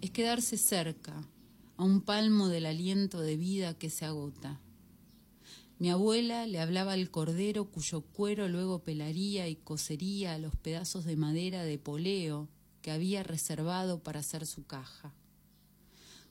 es 0.00 0.12
quedarse 0.12 0.56
cerca, 0.56 1.26
a 1.76 1.82
un 1.82 2.00
palmo 2.00 2.46
del 2.48 2.66
aliento 2.66 3.20
de 3.20 3.36
vida 3.36 3.74
que 3.74 3.90
se 3.90 4.04
agota. 4.04 4.60
Mi 5.80 5.90
abuela 5.90 6.46
le 6.46 6.60
hablaba 6.60 6.92
al 6.92 7.10
cordero 7.10 7.64
cuyo 7.64 8.02
cuero 8.02 8.48
luego 8.48 8.84
pelaría 8.84 9.48
y 9.48 9.56
cosería 9.56 10.38
los 10.38 10.54
pedazos 10.54 11.04
de 11.04 11.16
madera 11.16 11.64
de 11.64 11.78
poleo 11.78 12.48
que 12.84 12.90
había 12.90 13.22
reservado 13.22 14.02
para 14.02 14.20
hacer 14.20 14.44
su 14.44 14.66
caja. 14.66 15.14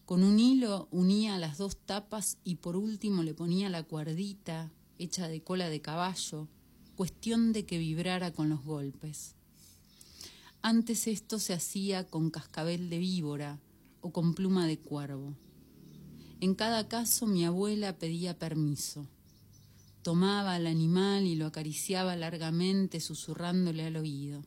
Con 0.05 0.23
un 0.23 0.37
hilo 0.37 0.87
unía 0.91 1.39
las 1.39 1.57
dos 1.57 1.77
tapas 1.77 2.37
y 2.43 2.57
por 2.57 2.75
último 2.75 3.23
le 3.23 3.33
ponía 3.33 3.71
la 3.71 3.81
cuerdita 3.81 4.71
hecha 4.99 5.27
de 5.27 5.41
cola 5.41 5.67
de 5.69 5.81
caballo, 5.81 6.47
cuestión 6.95 7.53
de 7.53 7.65
que 7.65 7.79
vibrara 7.79 8.33
con 8.33 8.49
los 8.49 8.63
golpes. 8.63 9.33
Antes 10.61 11.07
esto 11.07 11.39
se 11.39 11.53
hacía 11.53 12.05
con 12.05 12.29
cascabel 12.29 12.87
de 12.91 12.99
víbora 12.99 13.59
o 14.01 14.13
con 14.13 14.35
pluma 14.35 14.67
de 14.67 14.77
cuervo. 14.77 15.33
En 16.39 16.53
cada 16.53 16.87
caso 16.87 17.25
mi 17.25 17.45
abuela 17.45 17.97
pedía 17.97 18.37
permiso. 18.37 19.07
Tomaba 20.03 20.53
al 20.53 20.67
animal 20.67 21.23
y 21.23 21.33
lo 21.33 21.47
acariciaba 21.47 22.15
largamente 22.15 22.99
susurrándole 22.99 23.87
al 23.87 23.95
oído. 23.95 24.45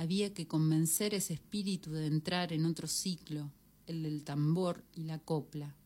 Había 0.00 0.32
que 0.32 0.46
convencer 0.46 1.12
ese 1.12 1.34
espíritu 1.34 1.90
de 1.90 2.06
entrar 2.06 2.54
en 2.54 2.64
otro 2.64 2.88
ciclo, 2.88 3.52
el 3.86 4.02
del 4.02 4.24
tambor 4.24 4.82
y 4.94 5.02
la 5.02 5.18
copla. 5.18 5.76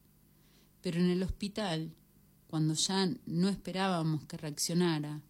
Pero 0.83 1.01
en 1.01 1.11
el 1.11 1.25
hospital, 1.25 1.93
cuando 2.47 2.75
ya 2.75 3.13
no 3.27 3.49
esperábamos 3.49 4.23
que 4.27 4.37
reaccionara, 4.37 5.21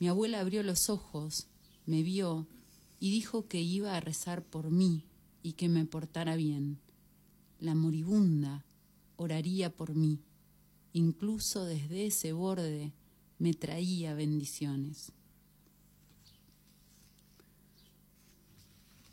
mi 0.00 0.08
abuela 0.08 0.40
abrió 0.40 0.64
los 0.64 0.90
ojos, 0.90 1.46
me 1.86 2.02
vio 2.02 2.48
y 2.98 3.12
dijo 3.12 3.46
que 3.46 3.62
iba 3.62 3.96
a 3.96 4.00
rezar 4.00 4.42
por 4.42 4.72
mí 4.72 5.04
y 5.44 5.52
que 5.52 5.68
me 5.68 5.86
portara 5.86 6.34
bien. 6.34 6.80
La 7.60 7.76
moribunda 7.76 8.64
oraría 9.14 9.70
por 9.70 9.94
mí. 9.94 10.18
Incluso 10.92 11.64
desde 11.64 12.06
ese 12.06 12.32
borde 12.32 12.92
me 13.38 13.54
traía 13.54 14.14
bendiciones. 14.14 15.12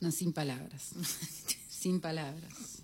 No, 0.03 0.11
sin 0.11 0.33
palabras. 0.33 0.89
sin 1.69 2.01
palabras. 2.01 2.83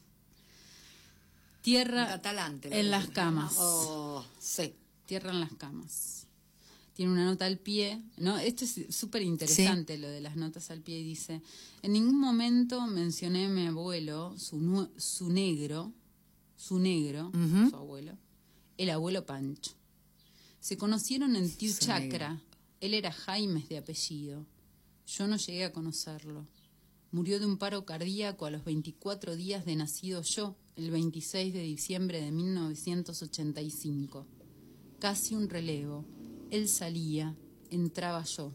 Tierra 1.62 2.08
Catalante. 2.08 2.80
en 2.80 2.90
las 2.92 3.10
camas. 3.10 3.56
Oh, 3.58 4.26
sí. 4.40 4.74
Tierra 5.06 5.32
en 5.32 5.42
las 5.42 5.52
camas. 5.56 6.28
Tiene 6.94 7.12
una 7.12 7.26
nota 7.26 7.46
al 7.46 7.58
pie, 7.58 8.02
¿no? 8.16 8.38
Esto 8.38 8.64
es 8.64 8.96
súper 8.96 9.22
interesante 9.22 9.98
lo 9.98 10.08
de 10.08 10.22
las 10.22 10.38
notas 10.38 10.72
al 10.72 10.80
pie 10.80 11.00
y 11.00 11.04
dice, 11.04 11.42
en 11.82 11.92
ningún 11.92 12.18
momento 12.18 12.88
mencioné 12.88 13.48
a 13.48 13.50
mi 13.50 13.68
abuelo, 13.68 14.34
su, 14.38 14.90
su 14.96 15.30
negro, 15.30 15.92
su 16.56 16.80
negro, 16.80 17.34
su 17.70 17.76
abuelo, 17.76 18.18
el 18.78 18.92
abuelo 18.92 19.26
Pancho. 19.26 19.72
Se 20.62 20.78
conocieron 20.78 21.36
en 21.36 21.52
Tiu 21.52 21.74
Chacra. 21.74 22.40
Él 22.80 22.94
era 22.94 23.12
Jaimes 23.12 23.68
de 23.68 23.78
apellido. 23.78 24.46
Yo 25.06 25.28
no 25.28 25.36
llegué 25.36 25.66
a 25.66 25.74
conocerlo. 25.74 26.46
Murió 27.12 27.40
de 27.40 27.48
un 27.48 27.58
paro 27.58 27.86
cardíaco 27.86 28.46
a 28.46 28.52
los 28.52 28.64
24 28.64 29.36
días 29.36 29.66
de 29.66 29.76
nacido 29.76 30.22
yo, 30.22 30.56
el 30.76 30.92
26 30.92 31.54
de 31.54 31.62
diciembre 31.64 32.22
de 32.22 32.32
1985. 32.32 34.28
Casi 35.00 35.34
un 35.34 35.50
relevo. 35.50 36.06
Él 36.52 36.68
salía, 36.68 37.36
entraba 37.72 38.24
yo. 38.26 38.54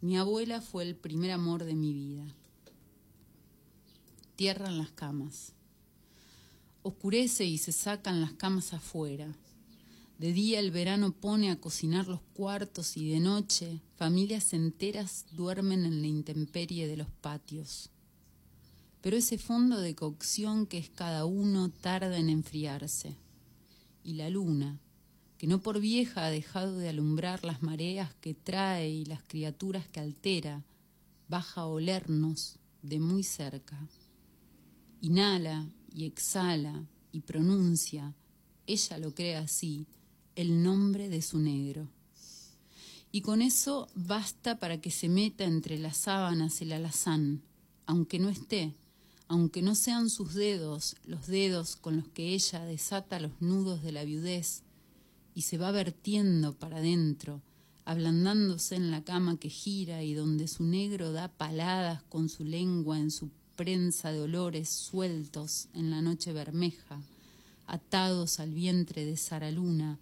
Mi 0.00 0.18
abuela 0.18 0.60
fue 0.60 0.82
el 0.82 0.96
primer 0.96 1.30
amor 1.30 1.62
de 1.62 1.76
mi 1.76 1.92
vida. 1.92 2.26
Tierra 4.34 4.68
en 4.68 4.78
las 4.78 4.90
camas. 4.90 5.52
Oscurece 6.82 7.44
y 7.44 7.58
se 7.58 7.70
sacan 7.70 8.20
las 8.20 8.32
camas 8.32 8.72
afuera. 8.72 9.36
De 10.18 10.32
día 10.32 10.58
el 10.58 10.72
verano 10.72 11.12
pone 11.12 11.52
a 11.52 11.60
cocinar 11.60 12.08
los 12.08 12.20
cuartos 12.34 12.96
y 12.96 13.08
de 13.08 13.20
noche 13.20 13.80
familias 13.94 14.52
enteras 14.52 15.26
duermen 15.30 15.84
en 15.84 16.02
la 16.02 16.08
intemperie 16.08 16.88
de 16.88 16.96
los 16.96 17.08
patios. 17.08 17.90
Pero 19.00 19.16
ese 19.16 19.38
fondo 19.38 19.78
de 19.78 19.94
cocción 19.94 20.66
que 20.66 20.78
es 20.78 20.90
cada 20.90 21.24
uno 21.24 21.70
tarda 21.70 22.18
en 22.18 22.30
enfriarse. 22.30 23.16
Y 24.02 24.14
la 24.14 24.28
luna, 24.28 24.80
que 25.38 25.46
no 25.46 25.60
por 25.60 25.78
vieja 25.78 26.26
ha 26.26 26.30
dejado 26.30 26.78
de 26.78 26.88
alumbrar 26.88 27.44
las 27.44 27.62
mareas 27.62 28.12
que 28.14 28.34
trae 28.34 28.90
y 28.90 29.04
las 29.04 29.22
criaturas 29.22 29.86
que 29.86 30.00
altera, 30.00 30.64
baja 31.28 31.60
a 31.60 31.66
olernos 31.66 32.56
de 32.82 32.98
muy 32.98 33.22
cerca. 33.22 33.78
Inhala 35.00 35.70
y 35.94 36.06
exhala 36.06 36.88
y 37.12 37.20
pronuncia, 37.20 38.16
ella 38.66 38.98
lo 38.98 39.14
cree 39.14 39.36
así, 39.36 39.86
el 40.38 40.62
nombre 40.62 41.08
de 41.08 41.20
su 41.20 41.40
negro. 41.40 41.88
Y 43.10 43.22
con 43.22 43.42
eso 43.42 43.88
basta 43.96 44.60
para 44.60 44.80
que 44.80 44.92
se 44.92 45.08
meta 45.08 45.42
entre 45.42 45.78
las 45.78 45.96
sábanas 45.96 46.62
el 46.62 46.70
alazán, 46.70 47.42
aunque 47.86 48.20
no 48.20 48.28
esté, 48.28 48.72
aunque 49.26 49.62
no 49.62 49.74
sean 49.74 50.08
sus 50.08 50.34
dedos 50.34 50.94
los 51.04 51.26
dedos 51.26 51.74
con 51.74 51.96
los 51.96 52.06
que 52.06 52.34
ella 52.34 52.64
desata 52.64 53.18
los 53.18 53.32
nudos 53.40 53.82
de 53.82 53.90
la 53.90 54.04
viudez, 54.04 54.62
y 55.34 55.42
se 55.42 55.58
va 55.58 55.72
vertiendo 55.72 56.54
para 56.54 56.76
adentro, 56.76 57.42
ablandándose 57.84 58.76
en 58.76 58.92
la 58.92 59.02
cama 59.02 59.40
que 59.40 59.50
gira 59.50 60.04
y 60.04 60.14
donde 60.14 60.46
su 60.46 60.62
negro 60.62 61.10
da 61.10 61.26
paladas 61.26 62.04
con 62.04 62.28
su 62.28 62.44
lengua 62.44 63.00
en 63.00 63.10
su 63.10 63.28
prensa 63.56 64.12
de 64.12 64.20
olores 64.20 64.68
sueltos 64.68 65.66
en 65.74 65.90
la 65.90 66.00
noche 66.00 66.32
bermeja, 66.32 67.02
atados 67.66 68.38
al 68.38 68.54
vientre 68.54 69.04
de 69.04 69.16
Saraluna, 69.16 69.98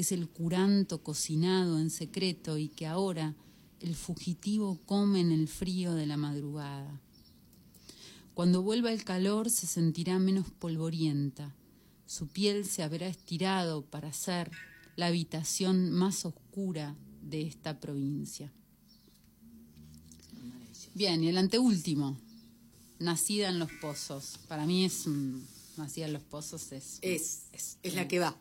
que 0.00 0.04
es 0.04 0.12
el 0.12 0.30
curanto 0.30 1.02
cocinado 1.02 1.78
en 1.78 1.90
secreto 1.90 2.56
y 2.56 2.68
que 2.68 2.86
ahora 2.86 3.34
el 3.80 3.94
fugitivo 3.94 4.80
come 4.86 5.20
en 5.20 5.30
el 5.30 5.46
frío 5.46 5.92
de 5.92 6.06
la 6.06 6.16
madrugada. 6.16 6.98
Cuando 8.32 8.62
vuelva 8.62 8.92
el 8.92 9.04
calor 9.04 9.50
se 9.50 9.66
sentirá 9.66 10.18
menos 10.18 10.46
polvorienta, 10.58 11.54
su 12.06 12.28
piel 12.28 12.64
se 12.64 12.82
habrá 12.82 13.08
estirado 13.08 13.82
para 13.82 14.10
ser 14.14 14.50
la 14.96 15.08
habitación 15.08 15.90
más 15.90 16.24
oscura 16.24 16.96
de 17.20 17.42
esta 17.42 17.78
provincia. 17.78 18.50
Bien, 20.94 21.22
y 21.22 21.28
el 21.28 21.36
anteúltimo, 21.36 22.16
Nacida 22.98 23.50
en 23.50 23.58
los 23.58 23.70
Pozos. 23.82 24.38
Para 24.48 24.64
mí 24.64 24.86
es 24.86 25.04
Nacida 25.76 26.06
en 26.06 26.14
los 26.14 26.22
Pozos 26.22 26.72
es... 26.72 27.00
Es, 27.02 27.42
es, 27.52 27.76
es 27.82 27.94
la 27.94 28.08
que 28.08 28.18
va. 28.18 28.34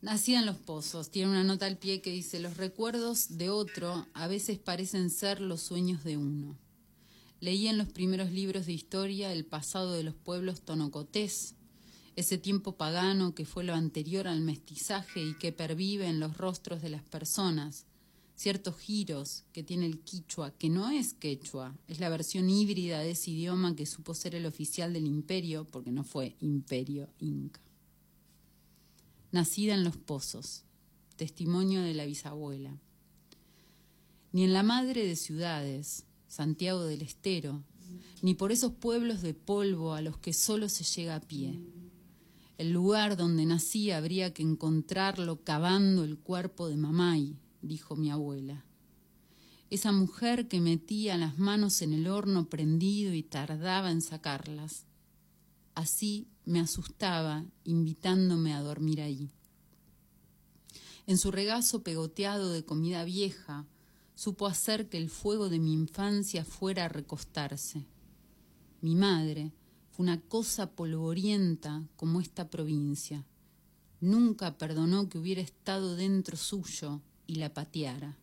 Nacida 0.00 0.38
en 0.38 0.46
los 0.46 0.58
pozos, 0.58 1.10
tiene 1.10 1.32
una 1.32 1.42
nota 1.42 1.66
al 1.66 1.76
pie 1.76 2.00
que 2.00 2.12
dice, 2.12 2.38
los 2.38 2.56
recuerdos 2.56 3.36
de 3.36 3.50
otro 3.50 4.06
a 4.14 4.28
veces 4.28 4.56
parecen 4.56 5.10
ser 5.10 5.40
los 5.40 5.60
sueños 5.60 6.04
de 6.04 6.16
uno. 6.16 6.56
Leí 7.40 7.66
en 7.66 7.78
los 7.78 7.88
primeros 7.88 8.30
libros 8.30 8.66
de 8.66 8.74
historia 8.74 9.32
el 9.32 9.44
pasado 9.44 9.94
de 9.94 10.04
los 10.04 10.14
pueblos 10.14 10.60
tonocotés, 10.60 11.56
ese 12.14 12.38
tiempo 12.38 12.76
pagano 12.76 13.34
que 13.34 13.44
fue 13.44 13.64
lo 13.64 13.74
anterior 13.74 14.28
al 14.28 14.40
mestizaje 14.40 15.20
y 15.20 15.34
que 15.34 15.50
pervive 15.50 16.06
en 16.06 16.20
los 16.20 16.36
rostros 16.36 16.80
de 16.80 16.90
las 16.90 17.02
personas, 17.02 17.84
ciertos 18.36 18.78
giros 18.78 19.42
que 19.52 19.64
tiene 19.64 19.86
el 19.86 19.98
quichua, 19.98 20.52
que 20.52 20.70
no 20.70 20.90
es 20.90 21.12
quechua, 21.14 21.76
es 21.88 21.98
la 21.98 22.08
versión 22.08 22.50
híbrida 22.50 23.00
de 23.00 23.10
ese 23.10 23.32
idioma 23.32 23.74
que 23.74 23.84
supo 23.84 24.14
ser 24.14 24.36
el 24.36 24.46
oficial 24.46 24.92
del 24.92 25.08
imperio, 25.08 25.66
porque 25.72 25.90
no 25.90 26.04
fue 26.04 26.36
imperio 26.40 27.08
inca 27.18 27.60
nacida 29.30 29.74
en 29.74 29.84
los 29.84 29.96
pozos, 29.96 30.64
testimonio 31.16 31.82
de 31.82 31.94
la 31.94 32.06
bisabuela. 32.06 32.78
Ni 34.32 34.44
en 34.44 34.52
la 34.52 34.62
madre 34.62 35.06
de 35.06 35.16
ciudades, 35.16 36.04
Santiago 36.26 36.84
del 36.84 37.02
Estero, 37.02 37.62
ni 38.22 38.34
por 38.34 38.52
esos 38.52 38.72
pueblos 38.72 39.22
de 39.22 39.34
polvo 39.34 39.94
a 39.94 40.02
los 40.02 40.18
que 40.18 40.32
solo 40.32 40.68
se 40.68 40.84
llega 40.84 41.16
a 41.16 41.20
pie. 41.20 41.60
El 42.58 42.72
lugar 42.72 43.16
donde 43.16 43.46
nací 43.46 43.90
habría 43.90 44.34
que 44.34 44.42
encontrarlo 44.42 45.44
cavando 45.44 46.04
el 46.04 46.18
cuerpo 46.18 46.68
de 46.68 46.76
mamay, 46.76 47.36
dijo 47.62 47.96
mi 47.96 48.10
abuela. 48.10 48.64
Esa 49.70 49.92
mujer 49.92 50.48
que 50.48 50.60
metía 50.60 51.16
las 51.18 51.38
manos 51.38 51.82
en 51.82 51.92
el 51.92 52.08
horno 52.08 52.48
prendido 52.48 53.14
y 53.14 53.22
tardaba 53.22 53.90
en 53.90 54.00
sacarlas. 54.00 54.86
Así 55.78 56.26
me 56.44 56.58
asustaba, 56.58 57.44
invitándome 57.62 58.52
a 58.52 58.60
dormir 58.60 59.00
allí. 59.00 59.30
En 61.06 61.18
su 61.18 61.30
regazo 61.30 61.84
pegoteado 61.84 62.52
de 62.52 62.64
comida 62.64 63.04
vieja, 63.04 63.64
supo 64.16 64.48
hacer 64.48 64.88
que 64.88 64.98
el 64.98 65.08
fuego 65.08 65.48
de 65.48 65.60
mi 65.60 65.72
infancia 65.72 66.44
fuera 66.44 66.86
a 66.86 66.88
recostarse. 66.88 67.86
Mi 68.80 68.96
madre 68.96 69.52
fue 69.92 70.02
una 70.02 70.20
cosa 70.20 70.72
polvorienta 70.72 71.88
como 71.94 72.20
esta 72.20 72.50
provincia. 72.50 73.24
Nunca 74.00 74.58
perdonó 74.58 75.08
que 75.08 75.18
hubiera 75.18 75.42
estado 75.42 75.94
dentro 75.94 76.36
suyo 76.36 77.02
y 77.28 77.36
la 77.36 77.54
pateara. 77.54 78.18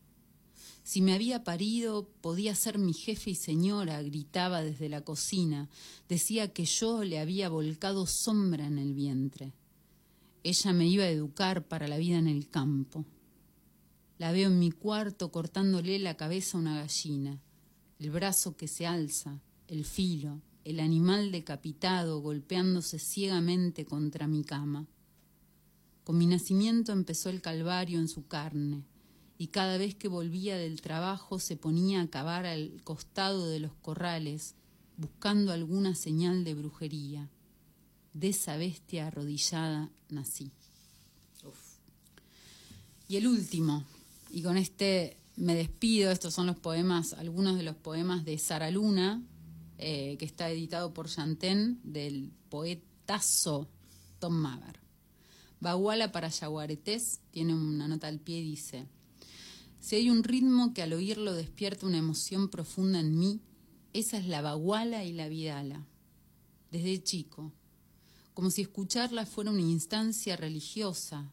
Si 0.85 1.01
me 1.01 1.15
había 1.15 1.43
parido, 1.43 2.07
podía 2.21 2.53
ser 2.53 2.77
mi 2.77 2.93
jefe 2.93 3.31
y 3.31 3.35
señora, 3.35 4.03
gritaba 4.03 4.61
desde 4.61 4.87
la 4.87 5.01
cocina. 5.01 5.67
Decía 6.07 6.53
que 6.53 6.65
yo 6.65 7.03
le 7.03 7.17
había 7.17 7.49
volcado 7.49 8.05
sombra 8.05 8.67
en 8.67 8.77
el 8.77 8.93
vientre. 8.93 9.51
Ella 10.43 10.73
me 10.73 10.87
iba 10.87 11.05
a 11.05 11.09
educar 11.09 11.67
para 11.67 11.87
la 11.87 11.97
vida 11.97 12.19
en 12.19 12.27
el 12.27 12.49
campo. 12.49 13.03
La 14.19 14.31
veo 14.31 14.47
en 14.47 14.59
mi 14.59 14.69
cuarto 14.69 15.31
cortándole 15.31 15.97
la 15.97 16.17
cabeza 16.17 16.55
a 16.55 16.61
una 16.61 16.77
gallina, 16.77 17.41
el 17.97 18.11
brazo 18.11 18.55
que 18.55 18.67
se 18.67 18.85
alza, 18.85 19.41
el 19.67 19.85
filo, 19.85 20.39
el 20.65 20.79
animal 20.79 21.31
decapitado 21.31 22.21
golpeándose 22.21 22.99
ciegamente 22.99 23.85
contra 23.85 24.27
mi 24.27 24.43
cama. 24.43 24.85
Con 26.03 26.19
mi 26.19 26.27
nacimiento 26.27 26.91
empezó 26.91 27.31
el 27.31 27.41
calvario 27.41 27.97
en 27.97 28.07
su 28.07 28.27
carne, 28.27 28.83
y 29.37 29.47
cada 29.47 29.77
vez 29.77 29.95
que 29.95 30.07
volvía 30.07 30.57
del 30.57 30.81
trabajo 30.81 31.39
se 31.39 31.57
ponía 31.57 32.01
a 32.01 32.07
cavar 32.07 32.45
al 32.45 32.81
costado 32.83 33.47
de 33.47 33.59
los 33.59 33.73
corrales, 33.73 34.55
buscando 34.97 35.51
alguna 35.51 35.95
señal 35.95 36.43
de 36.43 36.53
brujería. 36.53 37.29
De 38.13 38.29
esa 38.29 38.55
bestia 38.55 39.07
arrodillada 39.07 39.89
nací. 40.09 40.51
Y 43.07 43.17
el 43.17 43.27
último, 43.27 43.83
y 44.31 44.41
con 44.41 44.57
este 44.57 45.17
me 45.35 45.53
despido, 45.53 46.11
estos 46.11 46.33
son 46.33 46.47
los 46.47 46.55
poemas, 46.55 47.13
algunos 47.13 47.57
de 47.57 47.63
los 47.63 47.75
poemas 47.75 48.25
de 48.25 48.37
Sara 48.37 48.71
Luna, 48.71 49.21
eh, 49.77 50.15
que 50.17 50.25
está 50.25 50.49
editado 50.49 50.93
por 50.93 51.09
Chantén, 51.09 51.79
del 51.83 52.31
poetazo 52.49 53.67
Tom 54.19 54.33
Maver. 54.33 54.79
Baguala 55.59 56.11
para 56.11 56.29
Yaguaretés 56.29 57.19
tiene 57.31 57.53
una 57.53 57.87
nota 57.87 58.07
al 58.07 58.19
pie 58.19 58.39
y 58.39 58.43
dice, 58.43 58.87
si 59.85 59.97
hay 59.97 60.09
un 60.09 60.23
ritmo 60.23 60.73
que 60.73 60.81
al 60.81 60.93
oírlo 60.93 61.35
despierta 61.35 61.85
una 61.85 61.99
emoción 61.99 62.49
profunda 62.49 62.99
en 62.99 63.19
mí, 63.19 63.39
esa 63.93 64.17
es 64.17 64.25
la 64.25 64.41
baguala 64.41 65.03
y 65.03 65.13
la 65.13 65.29
vidala. 65.29 65.85
Desde 66.71 67.03
chico, 67.03 67.53
como 68.33 68.49
si 68.49 68.63
escucharla 68.63 69.27
fuera 69.27 69.51
una 69.51 69.61
instancia 69.61 70.37
religiosa, 70.37 71.31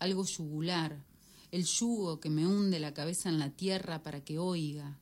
algo 0.00 0.24
yugular, 0.24 1.04
el 1.52 1.64
yugo 1.64 2.18
que 2.18 2.28
me 2.28 2.44
hunde 2.44 2.80
la 2.80 2.92
cabeza 2.92 3.28
en 3.28 3.38
la 3.38 3.50
tierra 3.50 4.02
para 4.02 4.24
que 4.24 4.36
oiga, 4.36 4.98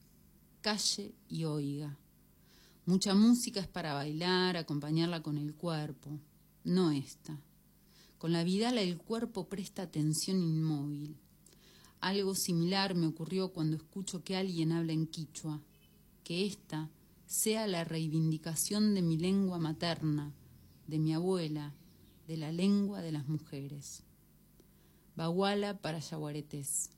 calle 0.61 1.15
y 1.27 1.45
oiga. 1.45 1.97
Mucha 2.85 3.15
música 3.15 3.61
es 3.61 3.67
para 3.67 3.95
bailar, 3.95 4.59
acompañarla 4.59 5.23
con 5.23 5.39
el 5.39 5.55
cuerpo, 5.55 6.21
no 6.65 6.91
esta. 6.91 7.41
Con 8.19 8.33
la 8.33 8.45
vidala 8.45 8.83
el 8.83 8.99
cuerpo 8.99 9.49
presta 9.49 9.81
atención 9.81 10.43
inmóvil. 10.43 11.17
Algo 12.01 12.35
similar 12.35 12.95
me 12.95 13.07
ocurrió 13.07 13.53
cuando 13.53 13.77
escucho 13.77 14.25
que 14.25 14.37
alguien 14.37 14.73
habla 14.73 14.93
en 14.93 15.07
quichua, 15.07 15.61
que 16.25 16.47
esta 16.47 16.89
sea 17.27 17.67
la 17.67 17.85
reivindicación 17.85 18.95
de 18.95 19.03
mi 19.03 19.17
lengua 19.17 19.59
materna, 19.59 20.33
de 20.87 20.99
mi 20.99 21.13
abuela, 21.13 21.75
de 22.27 22.37
la 22.37 22.51
lengua 22.51 23.03
de 23.03 23.13
las 23.13 23.29
mujeres. 23.29 24.03
Baguala 25.15 25.79
para 25.79 26.01
yaguaretés. 26.01 26.91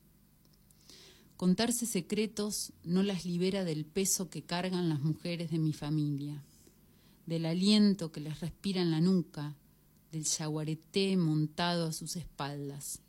Contarse 1.37 1.85
secretos 1.85 2.73
no 2.85 3.03
las 3.03 3.27
libera 3.27 3.65
del 3.65 3.85
peso 3.85 4.31
que 4.31 4.43
cargan 4.43 4.89
las 4.89 5.01
mujeres 5.01 5.51
de 5.51 5.59
mi 5.59 5.73
familia, 5.73 6.43
del 7.27 7.45
aliento 7.45 8.13
que 8.13 8.21
les 8.21 8.41
respira 8.41 8.81
en 8.81 8.91
la 8.91 9.01
nuca, 9.01 9.57
del 10.13 10.25
yaguareté 10.25 11.17
montado 11.17 11.89
a 11.89 11.93
sus 11.93 12.17
espaldas. 12.17 13.02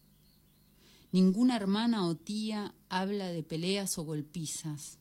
Ninguna 1.13 1.55
hermana 1.57 2.07
o 2.07 2.15
tía 2.15 2.73
habla 2.89 3.27
de 3.27 3.43
peleas 3.43 3.99
o 3.99 4.03
golpizas. 4.03 4.97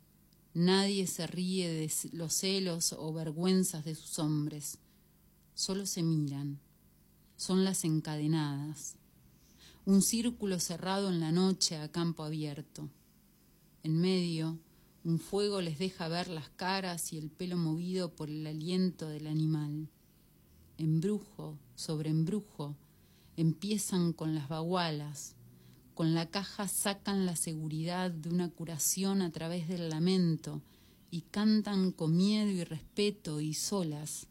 Nadie 0.53 1.07
se 1.07 1.27
ríe 1.27 1.73
de 1.73 1.91
los 2.13 2.35
celos 2.35 2.93
o 2.93 3.15
vergüenzas 3.15 3.87
de 3.87 3.95
sus 3.95 4.19
hombres. 4.19 4.77
Solo 5.55 5.87
se 5.87 6.03
miran. 6.03 6.61
Son 7.37 7.65
las 7.65 7.85
encadenadas. 7.85 8.97
Un 9.87 10.03
círculo 10.03 10.61
cerrado 10.61 11.09
en 11.09 11.19
la 11.19 11.33
noche 11.33 11.79
a 11.79 11.91
campo 11.91 12.25
abierto. 12.25 12.91
En 13.83 13.99
medio, 13.99 14.59
un 15.05 15.19
fuego 15.19 15.63
les 15.63 15.79
deja 15.79 16.09
ver 16.09 16.29
las 16.29 16.51
caras 16.51 17.15
y 17.15 17.17
el 17.17 17.31
pelo 17.31 17.57
movido 17.57 18.15
por 18.15 18.29
el 18.29 18.47
aliento 18.47 19.09
del 19.09 19.27
animal. 19.27 19.89
Embrujo 20.77 21.59
sobre 21.75 22.11
embrujo, 22.11 22.77
empiezan 23.39 24.13
con 24.13 24.35
las 24.35 24.51
bagualas, 24.51 25.37
con 25.95 26.15
la 26.15 26.27
caja 26.31 26.69
sacan 26.69 27.27
la 27.27 27.37
seguridad 27.37 28.11
de 28.11 28.29
una 28.29 28.49
curación 28.49 29.23
a 29.23 29.31
través 29.31 29.69
del 29.69 29.89
lamento 29.89 30.63
y 31.11 31.23
cantan 31.23 31.93
con 31.93 32.17
miedo 32.17 32.51
y 32.51 32.65
respeto 32.65 33.41
y 33.41 33.55
solas. 33.55 34.27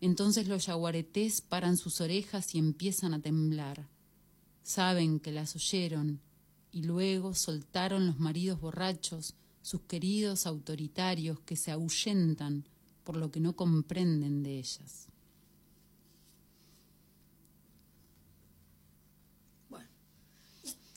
Entonces 0.00 0.46
los 0.46 0.66
yaguaretés 0.66 1.40
paran 1.40 1.76
sus 1.76 2.00
orejas 2.00 2.54
y 2.54 2.58
empiezan 2.58 3.14
a 3.14 3.20
temblar. 3.20 3.88
Saben 4.62 5.18
que 5.18 5.32
las 5.32 5.56
oyeron 5.56 6.20
y 6.70 6.84
luego 6.84 7.34
soltaron 7.34 8.06
los 8.06 8.20
maridos 8.20 8.60
borrachos, 8.60 9.34
sus 9.62 9.80
queridos 9.82 10.46
autoritarios 10.46 11.40
que 11.40 11.56
se 11.56 11.72
ahuyentan 11.72 12.64
por 13.02 13.16
lo 13.16 13.30
que 13.30 13.40
no 13.40 13.56
comprenden 13.56 14.42
de 14.42 14.58
ellas. 14.58 15.07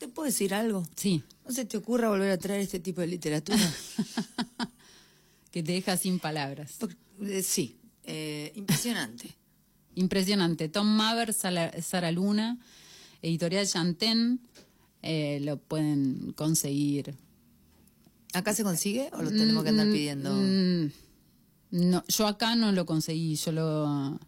¿Te 0.01 0.07
puedo 0.07 0.25
decir 0.25 0.55
algo? 0.55 0.83
Sí, 0.95 1.21
¿No 1.45 1.51
se 1.53 1.63
te 1.63 1.77
ocurra 1.77 2.09
volver 2.09 2.31
a 2.31 2.37
traer 2.39 2.61
este 2.61 2.79
tipo 2.79 3.01
de 3.01 3.07
literatura? 3.07 3.59
que 5.51 5.61
te 5.61 5.73
deja 5.73 5.95
sin 5.95 6.17
palabras. 6.17 6.77
Eh, 7.21 7.43
sí, 7.43 7.77
eh, 8.05 8.51
impresionante. 8.55 9.29
Impresionante. 9.95 10.69
Tom 10.69 10.87
Maver, 10.87 11.33
Sara 11.33 12.11
Luna, 12.11 12.57
editorial 13.21 13.67
Chantén, 13.67 14.39
eh, 15.03 15.39
lo 15.43 15.57
pueden 15.57 16.33
conseguir. 16.35 17.13
¿Acá 18.33 18.55
se 18.55 18.63
consigue 18.63 19.09
o 19.13 19.21
lo 19.21 19.29
tenemos 19.29 19.61
que 19.63 19.69
andar 19.69 19.85
Mm, 19.85 19.91
pidiendo? 19.93 20.33
mm, 20.33 20.91
no, 21.91 22.03
yo 22.07 22.25
acá 22.25 22.55
no 22.55 22.71
lo 22.71 22.87
conseguí, 22.87 23.35
yo 23.35 23.51
lo 23.51 24.19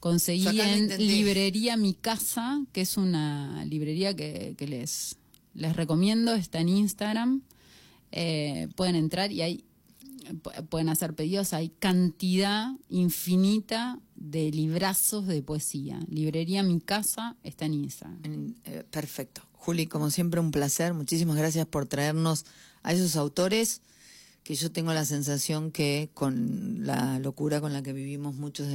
conseguí 0.00 0.60
en. 0.60 0.88
Librería 0.98 1.76
Mi 1.76 1.94
Casa, 1.94 2.62
que 2.72 2.80
es 2.82 2.96
una 2.96 3.64
librería 3.64 4.14
que, 4.14 4.54
que 4.56 4.66
les, 4.66 5.16
les 5.54 5.74
recomiendo, 5.76 6.34
está 6.34 6.60
en 6.60 6.68
Instagram. 6.68 7.42
Eh, 8.12 8.68
pueden 8.76 8.94
entrar 8.96 9.32
y 9.32 9.42
hay 9.42 9.64
pu- 10.42 10.66
pueden 10.68 10.88
hacer 10.88 11.14
pedidos, 11.14 11.52
hay 11.52 11.70
cantidad 11.70 12.70
infinita 12.88 13.98
de 14.14 14.50
librazos 14.50 15.26
de 15.26 15.42
poesía. 15.42 15.98
Librería 16.08 16.62
Mi 16.62 16.80
Casa 16.80 17.36
está 17.42 17.66
en 17.66 17.74
Instagram. 17.74 18.54
Eh, 18.64 18.84
perfecto. 18.90 19.42
Juli, 19.52 19.86
como 19.86 20.10
siempre, 20.10 20.38
un 20.40 20.52
placer. 20.52 20.94
Muchísimas 20.94 21.36
gracias 21.36 21.66
por 21.66 21.86
traernos 21.86 22.44
a 22.84 22.92
esos 22.92 23.16
autores 23.16 23.82
que 24.44 24.54
yo 24.54 24.70
tengo 24.70 24.94
la 24.94 25.04
sensación 25.04 25.72
que 25.72 26.08
con 26.14 26.86
la 26.86 27.18
locura 27.18 27.60
con 27.60 27.72
la 27.72 27.82
que 27.82 27.92
vivimos 27.92 28.36
muchos 28.36 28.62
de 28.62 28.64